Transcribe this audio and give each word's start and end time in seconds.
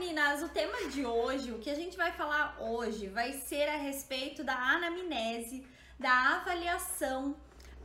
meninas, 0.00 0.42
o 0.42 0.48
tema 0.48 0.88
de 0.88 1.04
hoje, 1.04 1.52
o 1.52 1.58
que 1.58 1.68
a 1.68 1.74
gente 1.74 1.94
vai 1.94 2.10
falar 2.10 2.56
hoje, 2.58 3.06
vai 3.08 3.34
ser 3.34 3.68
a 3.68 3.76
respeito 3.76 4.42
da 4.42 4.54
anamnese, 4.56 5.66
da 5.98 6.36
avaliação 6.36 7.36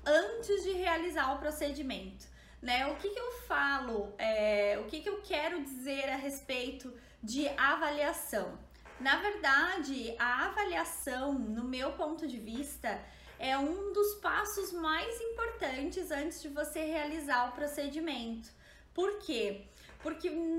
antes 0.05 0.63
de 0.63 0.71
realizar 0.71 1.33
o 1.33 1.39
procedimento. 1.39 2.25
Né? 2.61 2.87
O 2.87 2.95
que, 2.95 3.09
que 3.09 3.19
eu 3.19 3.33
falo, 3.49 4.13
é, 4.17 4.79
o 4.79 4.85
que, 4.85 5.01
que 5.01 5.09
eu 5.09 5.21
quero 5.21 5.61
dizer 5.61 6.09
a 6.09 6.15
respeito 6.15 6.93
de 7.21 7.49
avaliação? 7.49 8.57
Na 8.97 9.17
verdade, 9.17 10.15
a 10.17 10.45
avaliação, 10.45 11.33
no 11.33 11.65
meu 11.65 11.91
ponto 11.91 12.25
de 12.25 12.39
vista, 12.39 12.97
é 13.37 13.57
um 13.57 13.91
dos 13.91 14.15
passos 14.21 14.71
mais 14.71 15.19
importantes 15.19 16.11
antes 16.11 16.41
de 16.41 16.47
você 16.47 16.79
realizar 16.85 17.49
o 17.49 17.51
procedimento. 17.51 18.49
Por 18.93 19.19
quê? 19.19 19.65
Porque 19.74 19.74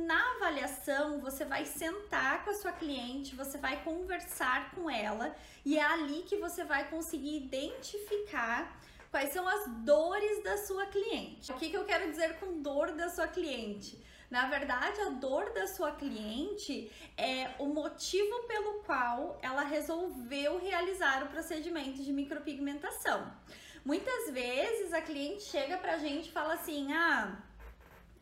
na 0.06 0.32
avaliação 0.32 1.20
você 1.20 1.44
vai 1.44 1.64
sentar 1.64 2.44
com 2.44 2.50
a 2.50 2.54
sua 2.54 2.72
cliente, 2.72 3.36
você 3.36 3.58
vai 3.58 3.82
conversar 3.84 4.72
com 4.72 4.90
ela 4.90 5.34
e 5.64 5.78
é 5.78 5.84
ali 5.84 6.22
que 6.22 6.36
você 6.36 6.64
vai 6.64 6.88
conseguir 6.90 7.36
identificar 7.36 8.80
quais 9.10 9.32
são 9.32 9.46
as 9.46 9.66
dores 9.84 10.42
da 10.42 10.56
sua 10.58 10.86
cliente. 10.86 11.52
O 11.52 11.54
que, 11.54 11.70
que 11.70 11.76
eu 11.76 11.84
quero 11.84 12.10
dizer 12.10 12.38
com 12.38 12.60
dor 12.60 12.92
da 12.92 13.08
sua 13.08 13.28
cliente? 13.28 14.04
Na 14.28 14.46
verdade, 14.46 15.00
a 15.02 15.10
dor 15.10 15.52
da 15.52 15.68
sua 15.68 15.92
cliente 15.92 16.90
é 17.16 17.50
o 17.60 17.66
motivo 17.66 18.42
pelo 18.48 18.80
qual 18.80 19.38
ela 19.40 19.62
resolveu 19.62 20.58
realizar 20.58 21.22
o 21.22 21.28
procedimento 21.28 22.02
de 22.02 22.12
micropigmentação. 22.12 23.32
Muitas 23.84 24.30
vezes 24.32 24.92
a 24.92 25.00
cliente 25.00 25.44
chega 25.44 25.78
pra 25.78 25.98
gente 25.98 26.28
e 26.28 26.32
fala 26.32 26.54
assim: 26.54 26.92
"Ah, 26.92 27.40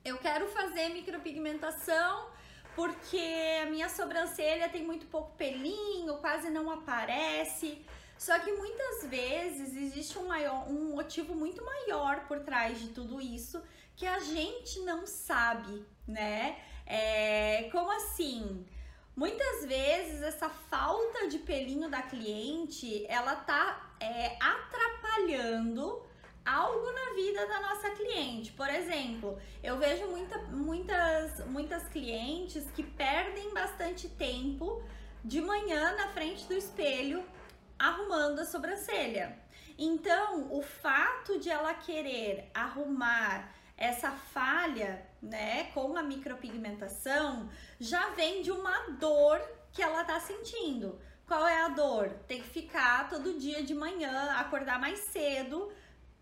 eu 0.05 0.19
quero 0.19 0.47
fazer 0.49 0.91
micropigmentação 0.91 2.29
porque 2.77 3.23
a 3.62 3.67
minha 3.67 3.89
sobrancelha 3.89 4.69
tem 4.69 4.85
muito 4.85 5.07
pouco 5.07 5.33
pelinho, 5.37 6.17
quase 6.19 6.51
não 6.51 6.70
aparece". 6.70 7.84
Só 8.19 8.39
que 8.39 8.53
muitas 8.53 9.05
vezes 9.06 9.77
existe 9.77 10.19
um, 10.19 10.27
maior, 10.27 10.69
um 10.69 10.95
motivo 10.95 11.34
muito 11.34 11.65
maior 11.65 12.27
por 12.27 12.41
trás 12.41 12.81
de 12.81 12.89
tudo 12.89 13.20
isso 13.20 13.62
que 13.97 14.06
a 14.06 14.19
gente 14.20 14.81
não 14.81 15.06
sabe, 15.06 15.84
né? 16.06 16.59
É, 16.87 17.69
como 17.73 17.91
assim? 17.91 18.67
Muitas 19.17 19.65
vezes 19.65 20.23
essa 20.23 20.48
falta 20.48 21.28
de 21.28 21.39
pelinho 21.39 21.89
da 21.89 22.03
cliente, 22.03 23.06
ela 23.09 23.37
tá 23.37 23.95
é, 24.00 24.37
atrapalhando 24.41 26.03
algo 26.45 26.92
na 26.92 27.14
vida 27.14 27.47
da 27.47 27.61
nossa 27.61 27.91
cliente. 27.91 28.53
Por 28.53 28.69
exemplo, 28.69 29.39
eu 29.62 29.78
vejo 29.78 30.06
muita, 30.06 30.39
muitas, 30.39 31.47
muitas 31.47 31.89
clientes 31.89 32.70
que 32.73 32.83
perdem 32.83 33.53
bastante 33.55 34.09
tempo 34.09 34.83
de 35.25 35.41
manhã 35.41 35.97
na 35.97 36.09
frente 36.09 36.47
do 36.47 36.55
espelho 36.55 37.25
arrumando 37.78 38.41
a 38.41 38.45
sobrancelha. 38.45 39.39
Então, 39.77 40.53
o 40.53 40.62
fato 40.62 41.39
de 41.39 41.50
ela 41.50 41.75
querer 41.75 42.50
arrumar 42.55 43.53
essa 43.77 44.12
falha, 44.12 45.05
né, 45.20 45.65
com 45.75 45.97
a 45.97 46.03
micropigmentação, 46.03 47.48
já 47.81 48.11
vem 48.11 48.42
de 48.42 48.53
uma 48.53 48.91
dor 49.00 49.41
que 49.72 49.83
ela 49.83 50.05
tá 50.05 50.20
sentindo. 50.20 51.00
Qual 51.27 51.47
é 51.47 51.62
a 51.62 51.69
dor? 51.69 52.11
Tem 52.28 52.41
que 52.41 52.48
ficar 52.48 53.09
todo 53.09 53.39
dia 53.39 53.65
de 53.65 53.75
manhã, 53.75 54.33
acordar 54.33 54.78
mais 54.78 54.98
cedo 55.00 55.72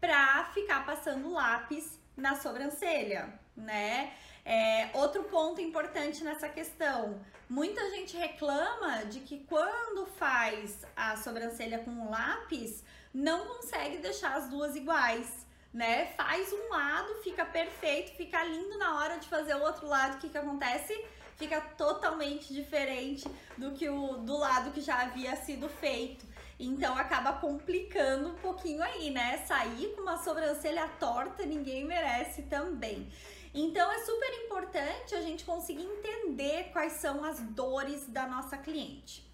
pra 0.03 0.51
ficar 0.53 0.85
passando 0.85 1.33
lápis 1.33 1.97
na 2.17 2.35
sobrancelha, 2.35 3.33
né? 3.57 4.13
É, 4.45 4.91
outro 4.95 5.23
ponto 5.23 5.61
importante 5.61 6.25
nessa 6.25 6.49
questão: 6.49 7.21
muita 7.49 7.89
gente 7.91 8.17
reclama 8.17 9.05
de 9.05 9.21
que 9.21 9.39
quando 9.45 10.05
faz 10.07 10.85
a 10.97 11.17
sobrancelha 11.17 11.79
com 11.79 12.11
lápis, 12.11 12.83
não 13.15 13.47
consegue 13.47 13.99
deixar 13.99 14.35
as 14.35 14.49
duas 14.49 14.75
iguais 14.75 15.47
né? 15.73 16.07
Faz 16.17 16.53
um 16.53 16.69
lado, 16.69 17.15
fica 17.23 17.45
perfeito, 17.45 18.15
fica 18.15 18.45
lindo 18.45 18.77
na 18.77 18.97
hora 18.97 19.19
de 19.19 19.27
fazer 19.27 19.55
o 19.55 19.63
outro 19.63 19.87
lado. 19.87 20.17
O 20.17 20.19
que, 20.19 20.29
que 20.29 20.37
acontece? 20.37 20.93
Fica 21.37 21.61
totalmente 21.61 22.53
diferente 22.53 23.27
do 23.57 23.73
que 23.73 23.89
o 23.89 24.19
do 24.19 24.37
lado 24.37 24.71
que 24.71 24.81
já 24.81 25.01
havia 25.01 25.35
sido 25.37 25.69
feito. 25.69 26.27
Então 26.65 26.97
acaba 26.97 27.33
complicando 27.33 28.29
um 28.29 28.35
pouquinho 28.37 28.81
aí, 28.83 29.11
né? 29.11 29.39
Sair 29.47 29.89
com 29.97 30.03
uma 30.03 30.17
sobrancelha 30.17 30.87
torta 31.01 31.45
ninguém 31.45 31.85
merece 31.85 32.43
também. 32.43 33.11
Então 33.53 33.91
é 33.91 33.99
super 34.05 34.45
importante 34.45 35.15
a 35.17 35.21
gente 35.21 35.45
conseguir 35.45 35.83
entender 35.83 36.71
quais 36.73 36.93
são 36.93 37.25
as 37.25 37.41
dores 37.41 38.07
da 38.07 38.29
nossa 38.29 38.57
cliente. 38.57 39.29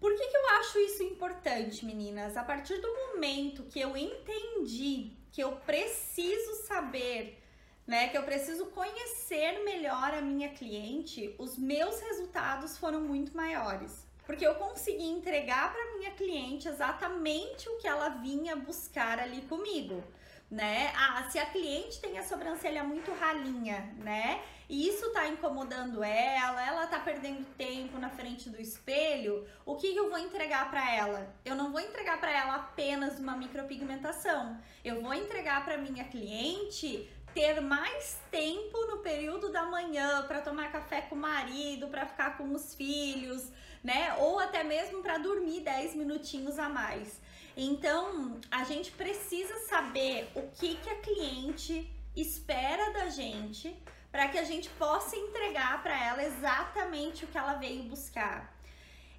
Por 0.00 0.14
que, 0.16 0.26
que 0.26 0.36
eu 0.36 0.48
acho 0.58 0.78
isso 0.80 1.02
importante, 1.04 1.86
meninas? 1.86 2.36
A 2.36 2.42
partir 2.42 2.78
do 2.78 2.92
momento 2.92 3.62
que 3.62 3.80
eu 3.80 3.96
entendi 3.96 5.12
que 5.30 5.42
eu 5.42 5.52
preciso 5.52 6.66
saber, 6.66 7.40
né, 7.86 8.08
que 8.08 8.18
eu 8.18 8.24
preciso 8.24 8.66
conhecer 8.66 9.64
melhor 9.64 10.12
a 10.12 10.20
minha 10.20 10.48
cliente, 10.48 11.34
os 11.38 11.56
meus 11.56 12.00
resultados 12.00 12.76
foram 12.76 13.00
muito 13.00 13.34
maiores. 13.36 14.05
Porque 14.26 14.46
eu 14.46 14.56
consegui 14.56 15.06
entregar 15.06 15.72
para 15.72 15.96
minha 15.96 16.10
cliente 16.10 16.68
exatamente 16.68 17.68
o 17.68 17.78
que 17.78 17.86
ela 17.86 18.08
vinha 18.08 18.56
buscar 18.56 19.18
ali 19.18 19.42
comigo 19.42 20.02
né? 20.50 20.92
Ah, 20.96 21.28
se 21.28 21.38
a 21.38 21.46
cliente 21.46 22.00
tem 22.00 22.18
a 22.18 22.22
sobrancelha 22.22 22.84
muito 22.84 23.12
ralinha, 23.12 23.92
né? 23.98 24.42
E 24.68 24.88
isso 24.88 25.12
tá 25.12 25.28
incomodando 25.28 26.02
ela, 26.02 26.66
ela 26.66 26.86
tá 26.86 26.98
perdendo 26.98 27.44
tempo 27.56 27.98
na 27.98 28.10
frente 28.10 28.50
do 28.50 28.60
espelho, 28.60 29.46
o 29.64 29.76
que 29.76 29.94
eu 29.94 30.10
vou 30.10 30.18
entregar 30.18 30.68
para 30.70 30.92
ela? 30.92 31.34
Eu 31.44 31.54
não 31.54 31.70
vou 31.70 31.80
entregar 31.80 32.18
para 32.18 32.32
ela 32.32 32.56
apenas 32.56 33.18
uma 33.20 33.36
micropigmentação. 33.36 34.60
Eu 34.84 35.00
vou 35.02 35.14
entregar 35.14 35.64
para 35.64 35.78
minha 35.78 36.04
cliente 36.04 37.08
ter 37.36 37.60
mais 37.60 38.18
tempo 38.30 38.86
no 38.86 38.96
período 39.00 39.52
da 39.52 39.64
manhã 39.66 40.26
para 40.26 40.40
tomar 40.40 40.72
café 40.72 41.02
com 41.02 41.14
o 41.14 41.18
marido, 41.18 41.86
para 41.88 42.06
ficar 42.06 42.38
com 42.38 42.54
os 42.54 42.74
filhos, 42.74 43.52
né? 43.84 44.14
Ou 44.20 44.40
até 44.40 44.64
mesmo 44.64 45.02
para 45.02 45.18
dormir 45.18 45.60
10 45.60 45.96
minutinhos 45.96 46.58
a 46.58 46.70
mais. 46.70 47.20
Então, 47.54 48.40
a 48.50 48.64
gente 48.64 48.90
precisa 48.90 49.54
saber 49.68 50.30
o 50.34 50.48
que, 50.48 50.76
que 50.76 50.88
a 50.88 51.00
cliente 51.00 51.92
espera 52.16 52.90
da 52.94 53.10
gente 53.10 53.76
para 54.10 54.28
que 54.28 54.38
a 54.38 54.44
gente 54.44 54.70
possa 54.70 55.14
entregar 55.14 55.82
para 55.82 56.06
ela 56.06 56.24
exatamente 56.24 57.26
o 57.26 57.28
que 57.28 57.36
ela 57.36 57.56
veio 57.56 57.82
buscar. 57.82 58.58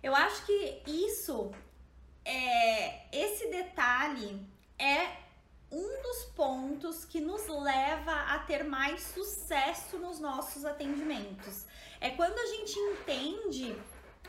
Eu 0.01 0.15
acho 0.15 0.43
que 0.43 0.81
isso 0.87 1.51
é 2.25 3.15
esse 3.15 3.47
detalhe 3.51 4.43
é 4.79 5.26
um 5.71 6.01
dos 6.01 6.23
pontos 6.35 7.03
que 7.03 7.19
nos 7.19 7.47
leva 7.47 8.11
a 8.11 8.39
ter 8.39 8.63
mais 8.63 9.01
sucesso 9.01 9.97
nos 9.97 10.19
nossos 10.19 10.63
atendimentos. 10.63 11.65
É 11.99 12.11
quando 12.11 12.37
a 12.37 12.45
gente 12.45 12.77
entende 12.79 13.75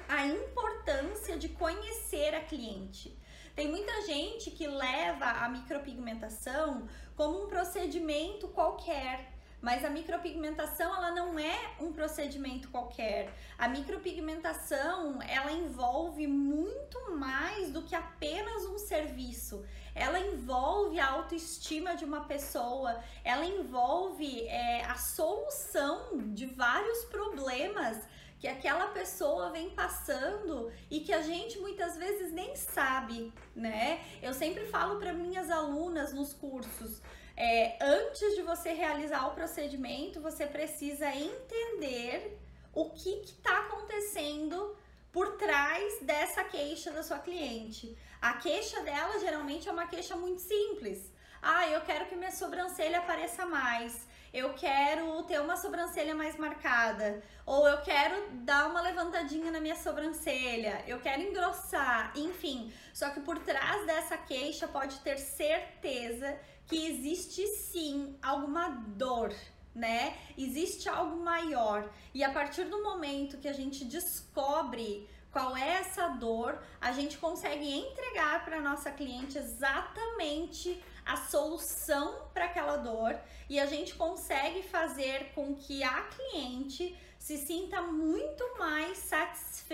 a 0.09 0.27
importância 0.27 1.37
de 1.37 1.51
conhecer 1.51 2.35
a 2.35 2.41
cliente. 2.41 3.17
Tem 3.55 3.69
muita 3.69 4.03
gente 4.03 4.51
que 4.51 4.67
leva 4.67 5.27
a 5.27 5.49
micropigmentação 5.49 6.89
como 7.17 7.45
um 7.45 7.49
procedimento 7.49 8.49
qualquer, 8.49 9.33
mas 9.61 9.85
a 9.85 9.91
micropigmentação 9.91 10.95
ela 10.95 11.11
não 11.11 11.39
é 11.39 11.75
um 11.81 11.93
procedimento 11.93 12.69
qualquer. 12.69 13.33
A 13.59 13.69
micropigmentação 13.69 15.21
ela 15.23 15.51
envolve 15.53 16.27
muito 16.27 17.17
mais 17.17 17.71
do 17.71 17.83
que 17.83 17.95
apenas 17.95 18.65
um 18.67 18.79
serviço. 18.79 19.65
Ela 19.95 20.21
envolve 20.21 21.01
a 21.01 21.11
autoestima 21.11 21.97
de 21.97 22.05
uma 22.05 22.25
pessoa, 22.25 23.03
ela 23.25 23.45
envolve 23.45 24.47
é, 24.47 24.85
a 24.85 24.95
solução 24.95 26.19
de 26.33 26.47
vários 26.47 27.05
problemas 27.07 27.99
que 28.39 28.47
aquela 28.47 28.87
pessoa 28.89 29.51
vem 29.51 29.71
passando 29.71 30.71
e 30.89 31.01
que 31.01 31.13
a 31.13 31.23
gente 31.23 31.59
muitas 31.59 31.97
vezes 31.97 32.33
nem 32.33 32.55
sabe, 32.55 33.33
né? 33.55 34.01
Eu 34.23 34.33
sempre 34.33 34.65
falo 34.67 34.99
para 34.99 35.13
minhas 35.13 35.51
alunas 35.51 36.13
nos 36.13 36.33
cursos, 36.33 37.03
é, 37.41 37.79
antes 37.81 38.35
de 38.35 38.43
você 38.43 38.73
realizar 38.73 39.29
o 39.29 39.35
procedimento, 39.35 40.21
você 40.21 40.45
precisa 40.45 41.09
entender 41.15 42.37
o 42.75 42.91
que 42.91 43.11
está 43.23 43.61
acontecendo 43.61 44.77
por 45.13 45.37
trás 45.37 46.01
dessa 46.03 46.43
queixa 46.43 46.91
da 46.91 47.05
sua 47.05 47.21
cliente. 47.21 47.97
A 48.21 48.33
queixa 48.35 48.83
dela 48.83 49.21
geralmente 49.21 49.69
é 49.69 49.73
uma 49.73 49.87
queixa 49.87 50.17
muito 50.17 50.41
simples. 50.41 51.13
Ah, 51.41 51.69
eu 51.69 51.81
quero 51.83 52.07
que 52.07 52.17
minha 52.17 52.33
sobrancelha 52.33 52.99
apareça 52.99 53.47
mais 53.47 54.09
eu 54.33 54.53
quero 54.55 55.23
ter 55.23 55.41
uma 55.41 55.57
sobrancelha 55.57 56.15
mais 56.15 56.37
marcada, 56.37 57.23
ou 57.47 57.67
eu 57.67 57.79
quero 57.81 58.31
dar 58.45 58.69
uma 58.69 58.81
levantadinha 58.81 59.51
na 59.51 59.61
minha 59.61 59.77
sobrancelha, 59.77 60.85
eu 60.87 61.01
quero 61.01 61.23
engrossar, 61.23 62.13
enfim. 62.15 62.73
Só 62.93 63.11
que 63.11 63.21
por 63.21 63.39
trás 63.39 63.87
dessa 63.87 64.19
queixa 64.19 64.69
pode 64.69 64.99
ter 65.01 65.19
certeza 65.19 66.39
que 66.69 66.87
existe 66.87 67.47
sim 67.47 68.15
alguma 68.23 68.69
dor, 68.69 69.35
né? 69.75 70.17
Existe 70.37 70.89
algo 70.89 71.17
maior. 71.17 71.91
E 72.13 72.23
a 72.23 72.31
partir 72.31 72.65
do 72.65 72.83
momento 72.83 73.39
que 73.39 73.49
a 73.49 73.53
gente 73.55 73.87
descobre 73.87 75.09
qual 75.33 75.57
é 75.57 75.77
essa 75.77 76.09
dor, 76.09 76.63
a 76.81 76.93
gente 76.93 77.17
consegue 77.17 77.67
entregar 77.67 78.45
para 78.45 78.61
nossa 78.61 78.91
cliente 78.91 79.39
exatamente 79.39 80.83
a 81.07 81.17
solução 81.17 82.29
para 82.35 82.45
aquela 82.45 82.77
dor 82.77 83.19
e 83.49 83.59
a 83.59 83.65
gente 83.65 83.95
consegue 83.95 84.63
fazer 84.63 85.33
com 85.35 85.55
que 85.55 85.83
a 85.83 86.03
cliente 86.03 86.95
se 87.19 87.39
sinta 87.39 87.81
muito 87.81 88.45
mais 88.59 88.99
satisfeita 88.99 89.68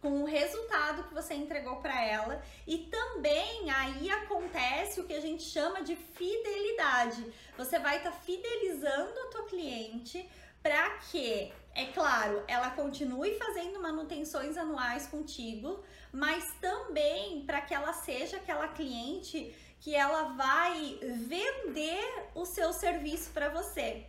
com 0.00 0.22
o 0.22 0.24
resultado 0.24 1.04
que 1.04 1.14
você 1.14 1.34
entregou 1.34 1.76
para 1.76 2.02
ela 2.02 2.42
e 2.66 2.78
também 2.78 3.70
aí 3.70 4.10
acontece 4.10 5.00
o 5.00 5.04
que 5.04 5.12
a 5.12 5.20
gente 5.20 5.42
chama 5.42 5.82
de 5.82 5.94
fidelidade. 5.94 7.24
Você 7.56 7.78
vai 7.78 7.98
estar 7.98 8.10
tá 8.10 8.16
fidelizando 8.16 9.18
a 9.20 9.26
tua 9.26 9.44
cliente 9.44 10.28
para 10.62 10.90
que, 11.10 11.52
é 11.74 11.86
claro, 11.86 12.42
ela 12.46 12.70
continue 12.70 13.38
fazendo 13.38 13.80
manutenções 13.80 14.56
anuais 14.56 15.06
contigo, 15.06 15.82
mas 16.12 16.44
também 16.60 17.44
para 17.44 17.60
que 17.60 17.74
ela 17.74 17.92
seja 17.92 18.36
aquela 18.36 18.68
cliente 18.68 19.54
que 19.80 19.94
ela 19.94 20.34
vai 20.34 20.98
vender 21.02 22.28
o 22.34 22.44
seu 22.44 22.72
serviço 22.72 23.30
para 23.30 23.48
você. 23.48 24.06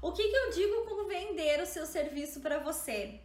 O 0.00 0.12
que, 0.12 0.28
que 0.28 0.36
eu 0.36 0.50
digo 0.50 0.84
com 0.86 1.06
vender 1.06 1.60
o 1.60 1.66
seu 1.66 1.84
serviço 1.84 2.40
para 2.40 2.58
você? 2.58 3.20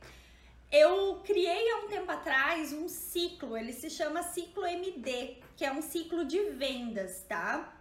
Eu 0.72 1.22
criei 1.24 1.72
há 1.72 1.78
um 1.78 1.88
tempo 1.88 2.12
atrás 2.12 2.74
um 2.74 2.88
ciclo, 2.88 3.56
ele 3.56 3.72
se 3.72 3.90
chama 3.90 4.24
ciclo 4.24 4.66
MD, 4.66 5.38
que 5.56 5.64
é 5.64 5.72
um 5.72 5.82
ciclo 5.82 6.26
de 6.26 6.40
vendas, 6.52 7.24
tá? 7.28 7.74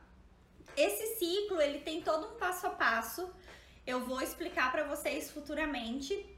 Esse 0.76 1.18
ciclo, 1.18 1.60
ele 1.60 1.80
tem 1.80 2.02
todo 2.02 2.26
um 2.26 2.36
passo 2.36 2.66
a 2.66 2.70
passo. 2.70 3.32
Eu 3.86 4.04
vou 4.04 4.20
explicar 4.20 4.70
para 4.72 4.84
vocês 4.84 5.30
futuramente. 5.30 6.30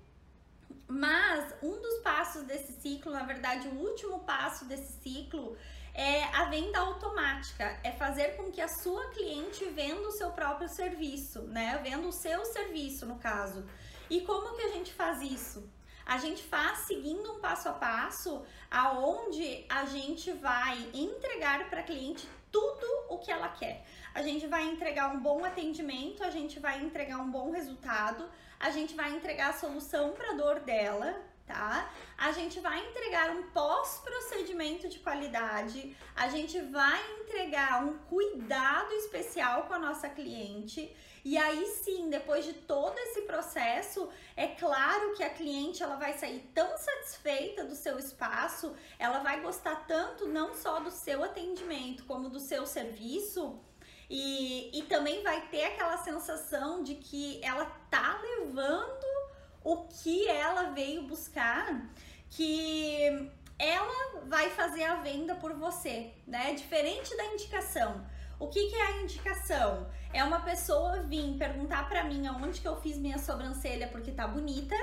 Mas 0.89 1.55
um 1.63 1.81
dos 1.81 1.99
passos 2.01 2.43
desse 2.45 2.73
ciclo, 2.81 3.13
na 3.13 3.25
verdade, 3.25 3.67
o 3.69 3.75
último 3.75 4.21
passo 4.21 4.67
desse 4.67 5.01
ciclo 5.03 5.57
é 5.93 6.25
a 6.25 6.45
venda 6.45 6.79
automática, 6.79 7.81
é 7.83 7.91
fazer 7.91 8.37
com 8.37 8.53
que 8.53 8.61
a 8.61 8.69
sua 8.69 9.09
cliente 9.09 9.65
venda 9.71 10.07
o 10.07 10.13
seu 10.13 10.31
próprio 10.31 10.69
serviço, 10.69 11.43
né? 11.43 11.81
Venda 11.83 12.07
o 12.07 12.13
seu 12.13 12.45
serviço, 12.45 13.07
no 13.07 13.19
caso. 13.19 13.65
E 14.09 14.21
como 14.21 14.55
que 14.55 14.63
a 14.63 14.73
gente 14.73 14.93
faz 14.93 15.21
isso? 15.23 15.69
A 16.07 16.19
gente 16.19 16.41
faz 16.45 16.79
seguindo 16.87 17.33
um 17.33 17.41
passo 17.41 17.69
a 17.69 17.73
passo, 17.73 18.47
aonde 18.71 19.67
a 19.69 19.85
gente 19.87 20.31
vai 20.31 20.89
entregar 20.95 21.69
para 21.69 21.83
cliente 21.83 22.29
tudo 22.53 22.87
o 23.09 23.19
que 23.19 23.33
ela 23.33 23.49
quer. 23.49 23.85
A 24.15 24.23
gente 24.23 24.47
vai 24.47 24.65
entregar 24.67 25.13
um 25.13 25.19
bom 25.19 25.45
atendimento, 25.45 26.23
a 26.23 26.31
gente 26.31 26.61
vai 26.61 26.81
entregar 26.81 27.19
um 27.19 27.29
bom 27.29 27.51
resultado, 27.51 28.25
a 28.61 28.71
gente 28.71 28.95
vai 28.95 29.17
entregar 29.17 29.51
a 29.51 29.59
solução 29.59 30.13
para 30.13 30.31
a 30.31 30.35
dor 30.35 30.61
dela, 30.61 31.21
tá? 31.47 31.91
A 32.19 32.33
gente 32.33 32.61
vai 32.61 32.85
entregar 32.87 33.31
um 33.31 33.45
pós-procedimento 33.51 34.89
de 34.89 34.99
qualidade, 34.99 35.97
a 36.15 36.29
gente 36.29 36.61
vai 36.61 37.01
entregar 37.21 37.85
um 37.85 37.97
cuidado 37.99 38.93
especial 38.95 39.65
com 39.65 39.75
a 39.75 39.79
nossa 39.79 40.09
cliente. 40.09 40.95
E 41.25 41.37
aí 41.37 41.67
sim, 41.67 42.09
depois 42.09 42.45
de 42.45 42.53
todo 42.53 42.97
esse 42.99 43.23
processo, 43.23 44.09
é 44.37 44.47
claro 44.49 45.15
que 45.15 45.25
a 45.25 45.31
cliente 45.31 45.83
ela 45.83 45.97
vai 45.97 46.13
sair 46.13 46.41
tão 46.55 46.77
satisfeita 46.79 47.65
do 47.65 47.75
seu 47.75 47.99
espaço, 47.99 48.75
ela 48.99 49.19
vai 49.19 49.41
gostar 49.41 49.87
tanto 49.87 50.27
não 50.29 50.55
só 50.55 50.79
do 50.81 50.91
seu 50.91 51.25
atendimento, 51.25 52.05
como 52.05 52.29
do 52.29 52.39
seu 52.39 52.65
serviço, 52.65 53.61
e, 54.09 54.79
e 54.79 54.83
também 54.85 55.23
vai 55.23 55.49
ter 55.49 55.65
aquela 55.65 55.97
sensação 55.99 56.83
de 56.83 56.95
que 56.95 57.41
ela 57.43 57.65
tá 57.91 58.21
levando 58.23 59.26
o 59.67 59.79
que 59.89 60.29
ela 60.29 60.71
veio 60.71 61.09
buscar, 61.09 61.91
que 62.31 63.33
ela 63.59 64.21
vai 64.27 64.49
fazer 64.51 64.85
a 64.85 64.95
venda 65.03 65.35
por 65.35 65.55
você, 65.55 66.15
né? 66.25 66.55
Diferente 66.55 67.17
da 67.17 67.25
indicação. 67.25 68.07
O 68.39 68.47
que, 68.47 68.69
que 68.69 68.77
é 68.77 68.87
a 68.87 69.03
indicação? 69.03 69.91
É 70.13 70.23
uma 70.23 70.39
pessoa 70.39 71.03
vir 71.03 71.37
perguntar 71.37 71.89
para 71.89 72.05
mim 72.05 72.29
aonde 72.29 72.61
que 72.61 72.69
eu 72.69 72.81
fiz 72.81 72.97
minha 72.97 73.19
sobrancelha 73.19 73.89
porque 73.89 74.13
tá 74.13 74.29
bonita 74.29 74.77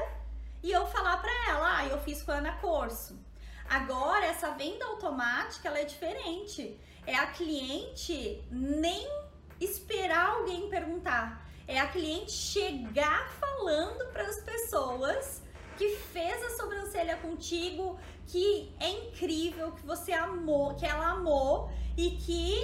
e 0.61 0.69
eu 0.69 0.85
falar 0.87 1.15
para 1.15 1.31
ela, 1.49 1.77
ah, 1.77 1.85
eu 1.87 2.01
fiz 2.01 2.21
com 2.21 2.33
a 2.33 2.35
Ana 2.35 2.57
Corso. 2.57 3.17
Agora, 3.69 4.25
essa 4.25 4.51
venda 4.51 4.83
automática, 4.83 5.69
ela 5.69 5.79
é 5.79 5.85
diferente. 5.85 6.77
É 7.07 7.15
a 7.15 7.27
cliente 7.27 8.43
nem 8.51 9.07
esperar 9.61 10.31
alguém 10.31 10.67
perguntar 10.67 11.41
é 11.67 11.79
a 11.79 11.87
cliente 11.87 12.31
chegar 12.31 13.29
falando 13.39 14.11
para 14.11 14.23
as 14.23 14.37
pessoas 14.41 15.41
que 15.77 15.95
fez 15.97 16.43
a 16.43 16.49
sobrancelha 16.57 17.17
contigo, 17.17 17.99
que 18.27 18.73
é 18.79 18.89
incrível, 18.89 19.71
que 19.71 19.85
você 19.85 20.13
amou, 20.13 20.75
que 20.75 20.85
ela 20.85 21.11
amou 21.11 21.71
e 21.97 22.11
que 22.11 22.61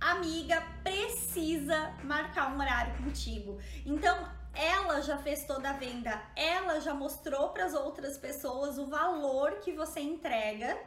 amiga 0.00 0.62
precisa 0.82 1.94
marcar 2.02 2.52
um 2.52 2.58
horário 2.58 2.96
contigo. 3.02 3.58
Então, 3.86 4.28
ela 4.54 5.00
já 5.00 5.16
fez 5.16 5.44
toda 5.44 5.70
a 5.70 5.72
venda, 5.72 6.20
ela 6.36 6.80
já 6.80 6.92
mostrou 6.92 7.50
para 7.50 7.64
as 7.64 7.74
outras 7.74 8.18
pessoas 8.18 8.78
o 8.78 8.86
valor 8.86 9.60
que 9.60 9.72
você 9.72 10.00
entrega 10.00 10.78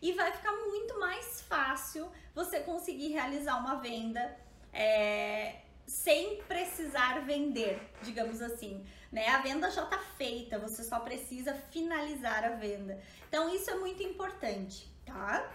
e 0.00 0.12
vai 0.12 0.32
ficar 0.32 0.52
muito 0.52 0.98
mais 0.98 1.42
fácil 1.42 2.10
você 2.34 2.60
conseguir 2.60 3.08
realizar 3.08 3.56
uma 3.58 3.76
venda. 3.76 4.36
É, 4.72 5.60
sem 5.86 6.42
precisar 6.42 7.20
vender, 7.20 7.80
digamos 8.02 8.40
assim. 8.40 8.84
Né? 9.10 9.28
A 9.28 9.42
venda 9.42 9.70
já 9.70 9.84
está 9.84 9.98
feita, 9.98 10.58
você 10.58 10.82
só 10.82 11.00
precisa 11.00 11.54
finalizar 11.54 12.44
a 12.44 12.50
venda. 12.50 13.00
Então 13.28 13.54
isso 13.54 13.70
é 13.70 13.74
muito 13.74 14.02
importante, 14.02 14.90
tá? 15.04 15.50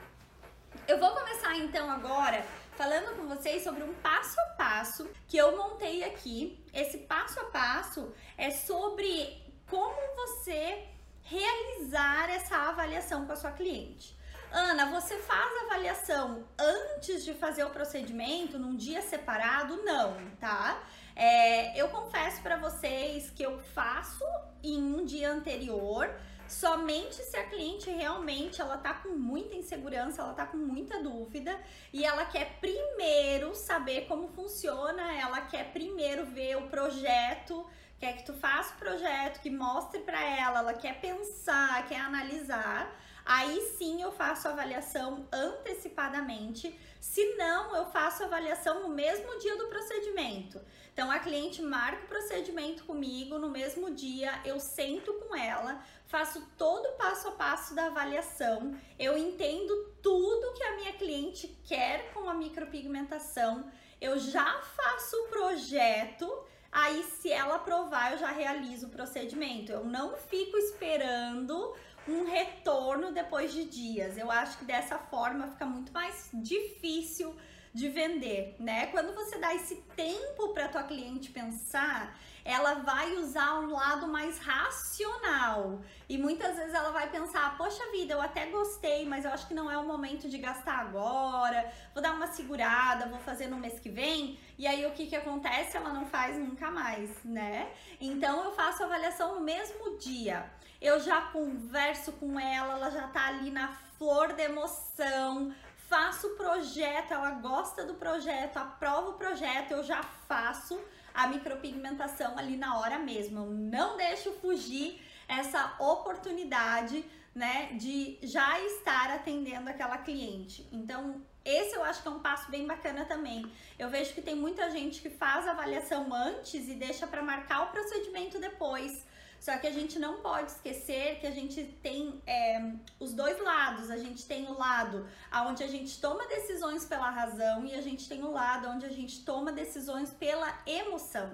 Eu 0.88 1.00
vou 1.00 1.12
começar 1.12 1.56
então 1.58 1.90
agora 1.90 2.46
falando 2.76 3.16
com 3.16 3.28
vocês 3.28 3.64
sobre 3.64 3.84
um 3.84 3.94
passo 3.96 4.40
a 4.40 4.46
passo 4.56 5.10
que 5.28 5.38
eu 5.38 5.58
montei 5.58 6.04
aqui. 6.04 6.64
Esse 6.74 7.00
passo 7.00 7.40
a 7.40 7.46
passo 7.46 8.14
é 8.38 8.52
sobre 8.52 9.42
como 9.70 9.96
você 10.16 10.88
realizar 11.24 12.30
essa 12.30 12.56
avaliação 12.56 13.26
com 13.26 13.34
a 13.34 13.36
sua 13.36 13.52
cliente. 13.52 14.17
Ana, 14.52 14.86
você 14.86 15.18
faz 15.18 15.64
avaliação 15.64 16.46
antes 16.58 17.24
de 17.26 17.34
fazer 17.34 17.64
o 17.66 17.70
procedimento, 17.70 18.58
num 18.58 18.76
dia 18.76 19.02
separado? 19.02 19.84
Não, 19.84 20.16
tá? 20.40 20.82
É, 21.16 21.80
eu 21.80 21.90
confesso 21.90 22.42
para 22.42 22.58
vocês 22.58 23.30
que 23.30 23.44
eu 23.44 23.60
faço 23.60 24.24
em 24.64 24.82
um 24.82 25.04
dia 25.04 25.32
anterior, 25.32 26.10
somente 26.48 27.16
se 27.16 27.36
a 27.36 27.44
cliente 27.50 27.90
realmente 27.90 28.62
ela 28.62 28.78
tá 28.78 28.94
com 28.94 29.10
muita 29.10 29.56
insegurança, 29.56 30.22
ela 30.22 30.34
tá 30.34 30.46
com 30.46 30.58
muita 30.58 31.02
dúvida 31.02 31.60
e 31.92 32.06
ela 32.06 32.26
quer 32.26 32.58
primeiro 32.62 33.54
saber 33.54 34.08
como 34.08 34.30
funciona, 34.30 35.14
ela 35.20 35.42
quer 35.42 35.74
primeiro 35.74 36.26
ver 36.26 36.56
o 36.58 36.68
projeto, 36.70 37.66
quer 38.00 38.16
que 38.16 38.24
tu 38.24 38.34
faça 38.34 38.76
o 38.76 38.78
projeto, 38.78 39.42
que 39.42 39.50
mostre 39.50 40.00
para 40.00 40.24
ela, 40.24 40.60
ela 40.60 40.74
quer 40.74 41.02
pensar, 41.02 41.86
quer 41.88 42.00
analisar. 42.00 42.96
Aí 43.30 43.60
sim 43.78 44.02
eu 44.02 44.10
faço 44.10 44.48
avaliação 44.48 45.28
antecipadamente, 45.34 46.74
se 47.02 47.36
não, 47.36 47.76
eu 47.76 47.86
faço 47.88 48.24
avaliação 48.24 48.84
no 48.84 48.88
mesmo 48.88 49.38
dia 49.38 49.58
do 49.58 49.68
procedimento. 49.68 50.62
Então 50.94 51.12
a 51.12 51.20
cliente 51.20 51.62
marca 51.62 52.06
o 52.06 52.08
procedimento 52.08 52.86
comigo, 52.86 53.38
no 53.38 53.50
mesmo 53.50 53.92
dia 53.92 54.42
eu 54.46 54.62
sento 54.62 55.14
com 55.16 55.36
ela, 55.36 55.84
faço 56.06 56.42
todo 56.58 56.86
o 56.86 56.94
passo 56.94 57.28
a 57.28 57.32
passo 57.32 57.76
da 57.76 57.88
avaliação, 57.88 58.80
eu 58.98 59.18
entendo 59.18 59.94
tudo 60.02 60.54
que 60.54 60.64
a 60.64 60.78
minha 60.78 60.94
cliente 60.94 61.50
quer 61.66 62.14
com 62.14 62.30
a 62.30 62.34
micropigmentação, 62.34 63.70
eu 64.00 64.18
já 64.18 64.62
faço 64.62 65.18
o 65.18 65.28
projeto, 65.28 66.46
aí 66.72 67.04
se 67.04 67.30
ela 67.30 67.56
aprovar 67.56 68.14
eu 68.14 68.20
já 68.20 68.32
realizo 68.32 68.88
o 68.88 68.92
procedimento. 68.92 69.72
Eu 69.72 69.84
não 69.84 70.16
fico 70.16 70.58
esperando 70.58 71.76
um 72.08 72.26
retorno 72.26 73.12
depois 73.12 73.52
de 73.54 73.66
dias. 73.66 74.18
Eu 74.18 74.32
acho 74.32 74.58
que 74.58 74.66
dessa 74.66 74.98
forma 74.98 75.48
fica 75.48 75.66
muito 75.66 75.92
mais 75.92 76.30
difícil 76.34 77.36
de 77.74 77.90
vender, 77.90 78.56
né? 78.60 78.88
Quando 78.88 79.14
você 79.14 79.38
dá 79.38 79.54
esse 79.54 79.76
tempo 79.96 80.50
para 80.50 80.68
tua 80.68 80.84
cliente 80.84 81.30
pensar, 81.30 82.18
ela 82.48 82.76
vai 82.76 83.18
usar 83.18 83.60
um 83.60 83.74
lado 83.74 84.08
mais 84.08 84.40
racional. 84.40 85.82
E 86.08 86.18
muitas 86.18 86.56
vezes 86.56 86.74
ela 86.74 86.92
vai 86.92 87.10
pensar: 87.10 87.58
"Poxa 87.58 87.84
vida, 87.92 88.14
eu 88.14 88.22
até 88.22 88.46
gostei, 88.46 89.06
mas 89.06 89.26
eu 89.26 89.32
acho 89.32 89.46
que 89.50 89.54
não 89.54 89.70
é 89.70 89.78
o 89.78 89.86
momento 89.86 90.30
de 90.30 90.38
gastar 90.38 90.80
agora. 90.80 91.70
Vou 91.94 92.02
dar 92.02 92.14
uma 92.14 92.28
segurada, 92.28 93.08
vou 93.08 93.20
fazer 93.20 93.48
no 93.48 93.58
mês 93.58 93.82
que 93.82 93.90
vem". 93.90 94.40
E 94.58 94.66
aí 94.66 94.86
o 94.86 94.92
que 94.92 95.08
que 95.08 95.16
acontece? 95.16 95.76
Ela 95.76 95.92
não 95.92 96.06
faz 96.06 96.38
nunca 96.38 96.72
mais, 96.72 97.22
né? 97.26 97.70
Então 98.00 98.46
eu 98.46 98.52
faço 98.54 98.82
a 98.82 98.86
avaliação 98.86 99.36
no 99.36 99.42
mesmo 99.42 99.98
dia 99.98 100.50
eu 100.80 101.00
já 101.00 101.22
converso 101.22 102.12
com 102.14 102.40
ela, 102.40 102.74
ela 102.74 102.92
já 102.92 103.08
tá 103.08 103.28
ali 103.28 103.50
na 103.50 103.68
flor 103.98 104.34
da 104.34 104.44
emoção, 104.44 105.52
faço 105.90 106.28
o 106.28 106.36
projeto, 106.36 107.14
ela 107.14 107.32
gosta 107.32 107.84
do 107.84 107.96
projeto, 107.96 108.58
aprova 108.58 109.10
o 109.10 109.14
projeto, 109.14 109.72
eu 109.72 109.84
já 109.84 110.04
faço 110.28 110.80
a 111.18 111.26
micropigmentação 111.26 112.38
ali 112.38 112.56
na 112.56 112.78
hora 112.78 113.00
mesmo. 113.00 113.40
Eu 113.40 113.46
não 113.48 113.98
deixo 113.98 114.32
fugir 114.34 115.02
essa 115.28 115.74
oportunidade, 115.80 117.04
né, 117.34 117.70
de 117.74 118.20
já 118.22 118.60
estar 118.62 119.10
atendendo 119.10 119.68
aquela 119.68 119.98
cliente. 119.98 120.68
Então, 120.72 121.20
esse 121.44 121.76
eu 121.76 121.84
acho 121.84 122.04
que 122.04 122.08
é 122.08 122.12
um 122.12 122.20
passo 122.20 122.52
bem 122.52 122.68
bacana 122.68 123.04
também. 123.04 123.52
Eu 123.80 123.90
vejo 123.90 124.14
que 124.14 124.22
tem 124.22 124.36
muita 124.36 124.70
gente 124.70 125.02
que 125.02 125.10
faz 125.10 125.48
avaliação 125.48 126.14
antes 126.14 126.70
e 126.70 126.76
deixa 126.76 127.08
para 127.08 127.24
marcar 127.24 127.64
o 127.64 127.72
procedimento 127.72 128.40
depois. 128.40 129.04
Só 129.48 129.58
que 129.58 129.66
a 129.66 129.72
gente 129.72 129.98
não 129.98 130.18
pode 130.18 130.52
esquecer 130.52 131.20
que 131.22 131.26
a 131.26 131.32
gente 131.32 131.64
tem 131.82 132.22
é, 132.28 132.74
os 133.00 133.14
dois 133.14 133.42
lados. 133.42 133.90
A 133.90 133.96
gente 133.96 134.26
tem 134.26 134.46
o 134.46 134.58
lado 134.58 135.08
onde 135.50 135.64
a 135.64 135.68
gente 135.68 136.02
toma 136.02 136.28
decisões 136.28 136.84
pela 136.84 137.10
razão 137.10 137.66
e 137.66 137.74
a 137.74 137.80
gente 137.80 138.10
tem 138.10 138.26
o 138.26 138.32
lado 138.32 138.68
onde 138.68 138.86
a 138.86 138.90
gente 138.90 139.24
toma 139.24 139.54
decisões 139.54 140.10
pela 140.10 140.54
emoção. 140.66 141.30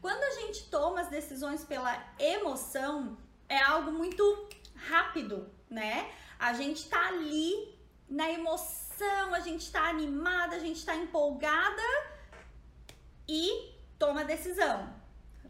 Quando 0.00 0.22
a 0.22 0.30
gente 0.40 0.70
toma 0.70 1.02
as 1.02 1.10
decisões 1.10 1.62
pela 1.62 2.02
emoção, 2.18 3.18
é 3.46 3.60
algo 3.60 3.92
muito 3.92 4.24
rápido, 4.74 5.46
né? 5.68 6.10
A 6.38 6.54
gente 6.54 6.88
tá 6.88 7.08
ali 7.08 7.78
na 8.08 8.30
emoção 8.30 9.34
a 9.34 9.40
gente 9.40 9.64
está 9.66 9.86
animada, 9.86 10.56
a 10.56 10.58
gente 10.58 10.78
está 10.78 10.96
empolgada 10.96 11.82
e 13.28 13.74
toma 13.98 14.22
a 14.22 14.24
decisão. 14.24 14.94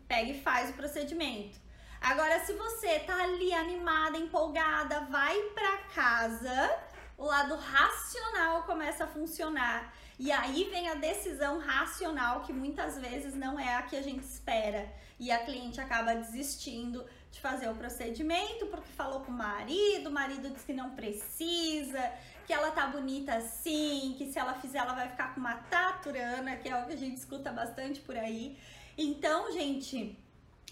Pega 0.08 0.30
e 0.32 0.42
faz 0.42 0.70
o 0.70 0.72
procedimento. 0.72 1.69
Agora, 2.00 2.40
se 2.44 2.54
você 2.54 3.00
tá 3.00 3.22
ali 3.22 3.52
animada, 3.52 4.16
empolgada, 4.16 5.00
vai 5.10 5.38
para 5.54 5.78
casa, 5.94 6.78
o 7.18 7.24
lado 7.24 7.54
racional 7.56 8.62
começa 8.62 9.04
a 9.04 9.06
funcionar. 9.06 9.92
E 10.18 10.32
aí 10.32 10.64
vem 10.70 10.88
a 10.88 10.94
decisão 10.94 11.58
racional, 11.58 12.42
que 12.42 12.52
muitas 12.52 12.98
vezes 12.98 13.34
não 13.34 13.58
é 13.58 13.76
a 13.76 13.82
que 13.82 13.96
a 13.96 14.02
gente 14.02 14.22
espera. 14.22 14.90
E 15.18 15.30
a 15.30 15.44
cliente 15.44 15.80
acaba 15.80 16.14
desistindo 16.14 17.04
de 17.30 17.40
fazer 17.40 17.68
o 17.68 17.74
procedimento 17.74 18.66
porque 18.66 18.90
falou 18.92 19.20
com 19.20 19.30
o 19.30 19.34
marido, 19.34 20.08
o 20.08 20.12
marido 20.12 20.50
diz 20.50 20.64
que 20.64 20.72
não 20.72 20.90
precisa, 20.90 22.12
que 22.46 22.52
ela 22.52 22.70
tá 22.70 22.86
bonita 22.86 23.34
assim, 23.34 24.14
que 24.16 24.32
se 24.32 24.38
ela 24.38 24.54
fizer 24.54 24.78
ela 24.78 24.94
vai 24.94 25.08
ficar 25.08 25.34
com 25.34 25.40
uma 25.40 25.56
taturana, 25.56 26.56
que 26.56 26.68
é 26.68 26.76
o 26.76 26.86
que 26.86 26.94
a 26.94 26.96
gente 26.96 27.18
escuta 27.18 27.52
bastante 27.52 28.00
por 28.00 28.16
aí. 28.16 28.58
Então, 28.96 29.52
gente, 29.52 30.18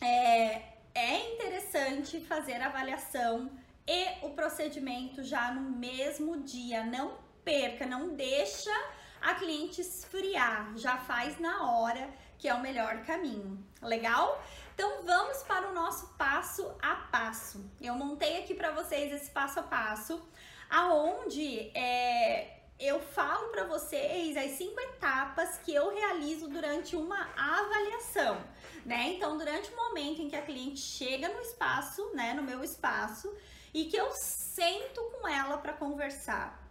é, 0.01 0.78
é 0.99 1.35
interessante 1.35 2.21
fazer 2.21 2.61
a 2.61 2.67
avaliação 2.67 3.51
e 3.87 4.27
o 4.27 4.31
procedimento 4.31 5.23
já 5.23 5.53
no 5.53 5.71
mesmo 5.71 6.43
dia. 6.43 6.85
Não 6.85 7.17
perca, 7.45 7.87
não 7.87 8.15
deixa 8.17 8.75
a 9.21 9.35
cliente 9.35 9.81
esfriar, 9.81 10.77
já 10.77 10.99
faz 10.99 11.39
na 11.39 11.71
hora, 11.71 12.11
que 12.37 12.49
é 12.49 12.55
o 12.55 12.61
melhor 12.61 13.05
caminho. 13.05 13.65
Legal? 13.81 14.43
Então 14.75 15.03
vamos 15.05 15.39
para 15.45 15.69
o 15.69 15.75
nosso 15.75 16.09
passo 16.15 16.69
a 16.83 16.97
passo. 16.97 17.65
Eu 17.81 17.95
montei 17.95 18.39
aqui 18.39 18.55
para 18.55 18.73
vocês 18.73 19.13
esse 19.13 19.31
passo 19.31 19.61
a 19.61 19.63
passo 19.63 20.21
aonde 20.69 21.71
é, 21.77 22.58
eu 22.79 23.01
falo 23.01 23.49
para 23.49 23.65
vocês 23.65 24.37
as 24.37 24.53
cinco 24.53 24.81
etapas 24.81 25.59
que 25.59 25.75
eu 25.75 25.93
realizo 25.93 26.49
durante 26.49 26.95
uma 26.95 27.29
avaliação, 27.37 28.41
né? 28.87 29.15
Então, 29.15 29.37
durante 29.37 29.73
o 29.73 29.77
momento 29.77 30.23
em 30.23 30.29
que 30.29 30.37
a 30.37 30.43
cliente 30.43 30.79
chega 30.79 31.29
no 31.29 31.41
espaço, 31.41 32.09
né, 32.15 32.35
no 32.35 32.43
meu 32.43 32.63
espaço, 32.63 33.37
e 33.75 33.87
que 33.87 33.97
eu 33.97 34.13
sento 34.13 35.03
com 35.11 35.27
ela 35.27 35.59
para 35.59 35.73
conversar. 35.73 36.63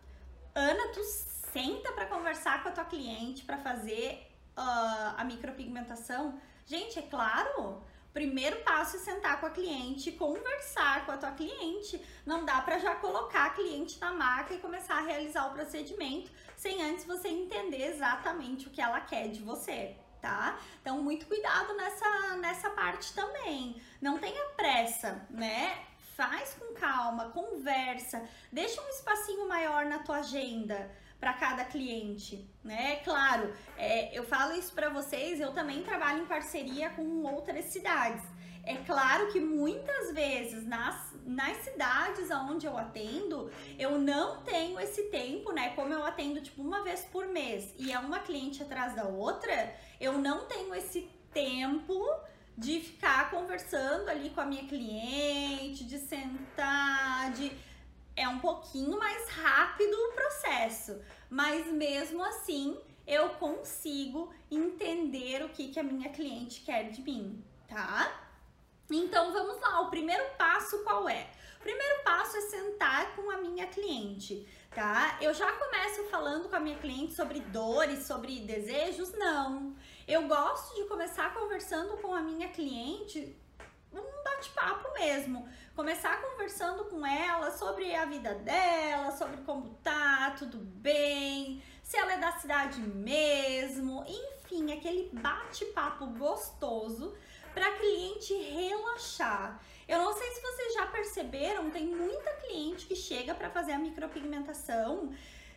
Ana, 0.56 0.94
tu 0.94 1.04
senta 1.04 1.92
para 1.92 2.06
conversar 2.06 2.64
com 2.64 2.70
a 2.70 2.72
tua 2.72 2.86
cliente 2.86 3.44
para 3.44 3.58
fazer 3.58 4.32
uh, 4.58 5.14
a 5.18 5.24
micropigmentação? 5.26 6.40
Gente, 6.66 7.00
é 7.00 7.02
claro. 7.04 7.84
Primeiro 8.18 8.58
passo 8.64 8.96
é 8.96 9.00
sentar 9.00 9.40
com 9.40 9.46
a 9.46 9.52
cliente, 9.52 10.12
conversar 10.12 11.06
com 11.06 11.12
a 11.12 11.18
tua 11.18 11.34
cliente. 11.34 12.04
Não 12.26 12.44
dá 12.44 12.60
para 12.62 12.80
já 12.80 12.96
colocar 12.96 13.46
a 13.46 13.50
cliente 13.52 14.00
na 14.00 14.12
maca 14.12 14.56
e 14.56 14.58
começar 14.58 14.96
a 14.96 15.02
realizar 15.02 15.46
o 15.46 15.54
procedimento 15.54 16.32
sem 16.56 16.82
antes 16.82 17.06
você 17.06 17.28
entender 17.28 17.84
exatamente 17.84 18.66
o 18.66 18.72
que 18.72 18.82
ela 18.82 19.00
quer 19.02 19.28
de 19.28 19.44
você, 19.44 19.96
tá? 20.20 20.60
Então, 20.82 21.00
muito 21.00 21.28
cuidado 21.28 21.76
nessa, 21.76 22.38
nessa 22.38 22.72
parte 22.72 23.14
também. 23.14 23.80
Não 24.02 24.18
tenha 24.18 24.46
pressa, 24.56 25.24
né? 25.30 25.86
Faz 26.16 26.56
com 26.56 26.74
calma, 26.74 27.30
conversa, 27.30 28.28
deixa 28.52 28.82
um 28.82 28.90
espacinho 28.90 29.48
maior 29.48 29.86
na 29.86 30.00
tua 30.00 30.18
agenda 30.18 30.90
para 31.20 31.34
cada 31.34 31.66
cliente, 31.66 32.48
né? 32.64 32.98
Claro, 32.98 33.54
é, 33.78 34.18
eu 34.18 34.24
falo 34.24 34.54
isso 34.54 34.74
para 34.74 34.90
vocês, 34.90 35.40
eu 35.40 35.52
também 35.52 35.84
trabalho 35.84 36.24
em 36.24 36.28
parceria 36.28 36.90
com 36.92 37.24
outras 37.24 37.66
cidades. 37.66 38.24
É 38.64 38.76
claro 38.86 39.32
que 39.32 39.40
muitas 39.40 40.14
vezes 40.14 40.68
nas, 40.68 41.16
nas 41.26 41.56
cidades 41.64 42.30
onde 42.30 42.66
eu 42.66 42.78
atendo, 42.78 43.50
eu 43.80 43.98
não 43.98 44.42
tenho 44.42 44.78
esse 44.78 45.04
tempo, 45.04 45.54
né? 45.54 45.70
Como 45.70 45.94
eu 45.94 46.04
atendo 46.06 46.42
tipo 46.42 46.62
uma 46.62 46.84
vez 46.84 47.06
por 47.06 47.28
mês 47.28 47.74
e 47.80 47.94
é 47.94 47.98
uma 47.98 48.20
cliente 48.20 48.62
atrás 48.62 48.94
da 48.94 49.06
outra, 49.06 49.74
eu 50.02 50.18
não 50.18 50.46
tenho 50.48 50.76
esse 50.76 51.10
tempo 51.34 51.98
de 52.58 52.82
ficar 52.82 53.32
conversando 53.32 54.10
ali 54.10 54.32
com 54.32 54.42
a 54.42 54.46
minha 54.46 54.66
cliente, 54.66 55.86
de 55.86 55.98
sentar, 56.00 57.32
de 57.32 57.52
é 58.18 58.28
um 58.28 58.40
pouquinho 58.40 58.98
mais 58.98 59.30
rápido 59.30 59.94
o 59.94 60.14
processo, 60.14 61.00
mas 61.30 61.68
mesmo 61.68 62.24
assim 62.24 62.76
eu 63.06 63.30
consigo 63.36 64.34
entender 64.52 65.46
o 65.46 65.50
que, 65.50 65.70
que 65.70 65.80
a 65.80 65.84
minha 65.84 66.10
cliente 66.10 66.62
quer 66.62 66.90
de 66.90 67.02
mim, 67.02 67.42
tá? 67.70 68.26
Então 68.92 69.32
vamos 69.32 69.62
lá, 69.62 69.82
o 69.82 69.90
primeiro 69.90 70.24
passo 70.38 70.84
qual 70.84 71.08
é? 71.08 71.30
O 71.60 71.62
primeiro 71.62 72.04
passo 72.04 72.38
é 72.38 72.42
sentar 72.42 73.16
com 73.16 73.30
a 73.30 73.38
minha 73.38 73.68
cliente, 73.68 74.48
tá? 74.74 75.18
Eu 75.22 75.34
já 75.34 75.52
começo 75.54 76.04
falando 76.06 76.50
com 76.50 76.56
a 76.56 76.60
minha 76.60 76.78
cliente 76.78 77.14
sobre 77.14 77.40
dores, 77.42 78.06
sobre 78.08 78.40
desejos? 78.40 79.12
Não. 79.14 79.76
Eu 80.08 80.28
gosto 80.28 80.76
de 80.76 80.86
começar 80.86 81.34
conversando 81.34 81.98
com 81.98 82.14
a 82.14 82.22
minha 82.22 82.48
cliente 82.50 83.36
bate-papo 84.28 84.94
mesmo. 84.94 85.48
Começar 85.76 86.22
conversando 86.22 86.86
com 86.86 87.06
ela 87.06 87.52
sobre 87.52 87.96
a 87.96 88.06
vida 88.06 88.34
dela, 88.36 89.12
sobre 89.12 89.38
como 89.38 89.76
tá, 89.76 90.36
tudo 90.38 90.58
bem, 90.58 91.62
se 91.82 91.98
ela 91.98 92.14
é 92.14 92.18
da 92.18 92.34
cidade 92.34 92.82
mesmo, 92.82 94.04
enfim, 94.06 94.74
aquele 94.74 95.10
bate-papo 95.14 96.08
gostoso 96.08 97.16
para 97.54 97.78
cliente 97.78 98.34
relaxar. 98.34 99.62
Eu 99.88 100.00
não 100.00 100.14
sei 100.14 100.30
se 100.32 100.42
vocês 100.42 100.74
já 100.74 100.86
perceberam, 100.88 101.70
tem 101.70 101.88
muita 101.88 102.32
cliente 102.34 102.86
que 102.86 102.96
chega 102.96 103.34
para 103.34 103.50
fazer 103.50 103.72
a 103.72 103.80
micropigmentação 103.80 105.14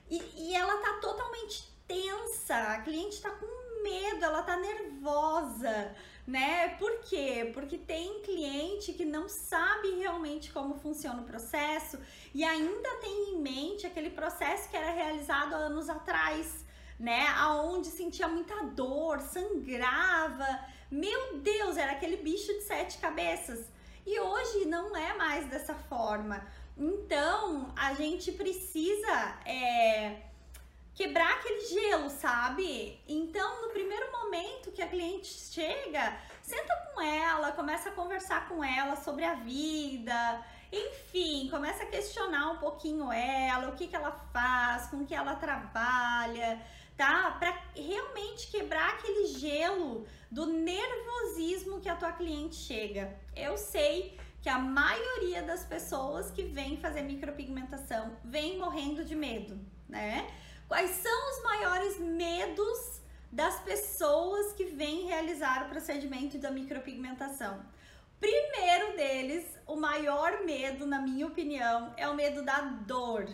e, 0.08 0.22
e 0.36 0.54
ela 0.54 0.76
tá 0.78 0.98
totalmente 1.00 1.68
tensa, 1.88 2.56
a 2.74 2.82
cliente 2.82 3.20
tá 3.20 3.30
com 3.30 3.82
medo, 3.82 4.24
ela 4.24 4.42
tá 4.42 4.56
nervosa 4.56 5.94
né? 6.30 6.68
Por 6.78 7.00
quê? 7.00 7.50
Porque 7.52 7.76
tem 7.76 8.22
cliente 8.22 8.92
que 8.92 9.04
não 9.04 9.28
sabe 9.28 9.96
realmente 9.99 10.52
como 10.52 10.78
funciona 10.78 11.22
o 11.22 11.25
processo 11.25 11.99
e 12.32 12.44
ainda 12.44 12.88
tem 13.00 13.30
em 13.30 13.40
mente 13.40 13.84
aquele 13.84 14.10
processo 14.10 14.70
que 14.70 14.76
era 14.76 14.92
realizado 14.92 15.54
há 15.54 15.56
anos 15.56 15.88
atrás, 15.88 16.64
né? 16.99 17.26
Aonde 17.37 17.88
sentia 17.88 18.28
muita 18.28 18.62
dor, 18.62 19.20
sangrava. 19.20 20.60
Meu 20.88 21.38
Deus, 21.38 21.76
era 21.76 21.92
aquele 21.92 22.18
bicho 22.18 22.52
de 22.52 22.62
sete 22.62 22.99
cabeças. 22.99 23.68
E 24.06 24.20
hoje 24.20 24.66
não 24.66 24.96
é 24.96 25.14
mais 25.14 25.46
dessa 25.50 25.75
forma. 25.75 26.46
Então, 26.78 27.72
a 27.76 27.92
gente 27.94 28.30
precisa 28.32 29.38
é, 29.44 30.29
quebrar 31.00 31.33
aquele 31.37 31.61
gelo, 31.62 32.11
sabe? 32.11 33.00
Então, 33.09 33.62
no 33.62 33.71
primeiro 33.71 34.12
momento 34.12 34.71
que 34.71 34.83
a 34.83 34.87
cliente 34.87 35.28
chega, 35.28 36.14
senta 36.42 36.76
com 36.76 37.00
ela, 37.00 37.52
começa 37.52 37.88
a 37.88 37.92
conversar 37.92 38.47
com 38.47 38.62
ela 38.62 38.95
sobre 38.97 39.25
a 39.25 39.33
vida, 39.37 40.45
enfim, 40.71 41.49
começa 41.50 41.85
a 41.85 41.87
questionar 41.87 42.50
um 42.50 42.59
pouquinho 42.59 43.11
ela, 43.11 43.71
o 43.71 43.76
que, 43.76 43.87
que 43.87 43.97
ela 43.97 44.12
faz, 44.30 44.88
com 44.88 45.07
que 45.07 45.14
ela 45.14 45.37
trabalha, 45.37 46.61
tá? 46.99 47.30
Para 47.38 47.59
realmente 47.75 48.49
quebrar 48.50 48.90
aquele 48.90 49.26
gelo 49.28 50.07
do 50.30 50.45
nervosismo 50.45 51.80
que 51.80 51.88
a 51.88 51.97
tua 51.97 52.12
cliente 52.12 52.57
chega. 52.57 53.19
Eu 53.35 53.57
sei 53.57 54.19
que 54.42 54.50
a 54.50 54.59
maioria 54.59 55.42
das 55.45 55.64
pessoas 55.64 56.30
que 56.30 56.42
vêm 56.42 56.76
fazer 56.76 57.00
micropigmentação 57.00 58.19
vem 58.23 58.59
morrendo 58.59 59.02
de 59.02 59.14
medo, 59.14 59.59
né? 59.88 60.28
Quais 60.70 60.90
são 60.90 61.30
os 61.30 61.42
maiores 61.42 61.98
medos 61.98 63.00
das 63.32 63.58
pessoas 63.62 64.52
que 64.52 64.66
vêm 64.66 65.04
realizar 65.08 65.66
o 65.66 65.68
procedimento 65.68 66.38
da 66.38 66.52
micropigmentação? 66.52 67.60
Primeiro 68.20 68.96
deles, 68.96 69.44
o 69.66 69.74
maior 69.74 70.44
medo, 70.44 70.86
na 70.86 71.00
minha 71.00 71.26
opinião, 71.26 71.92
é 71.96 72.08
o 72.08 72.14
medo 72.14 72.44
da 72.44 72.60
dor. 72.60 73.28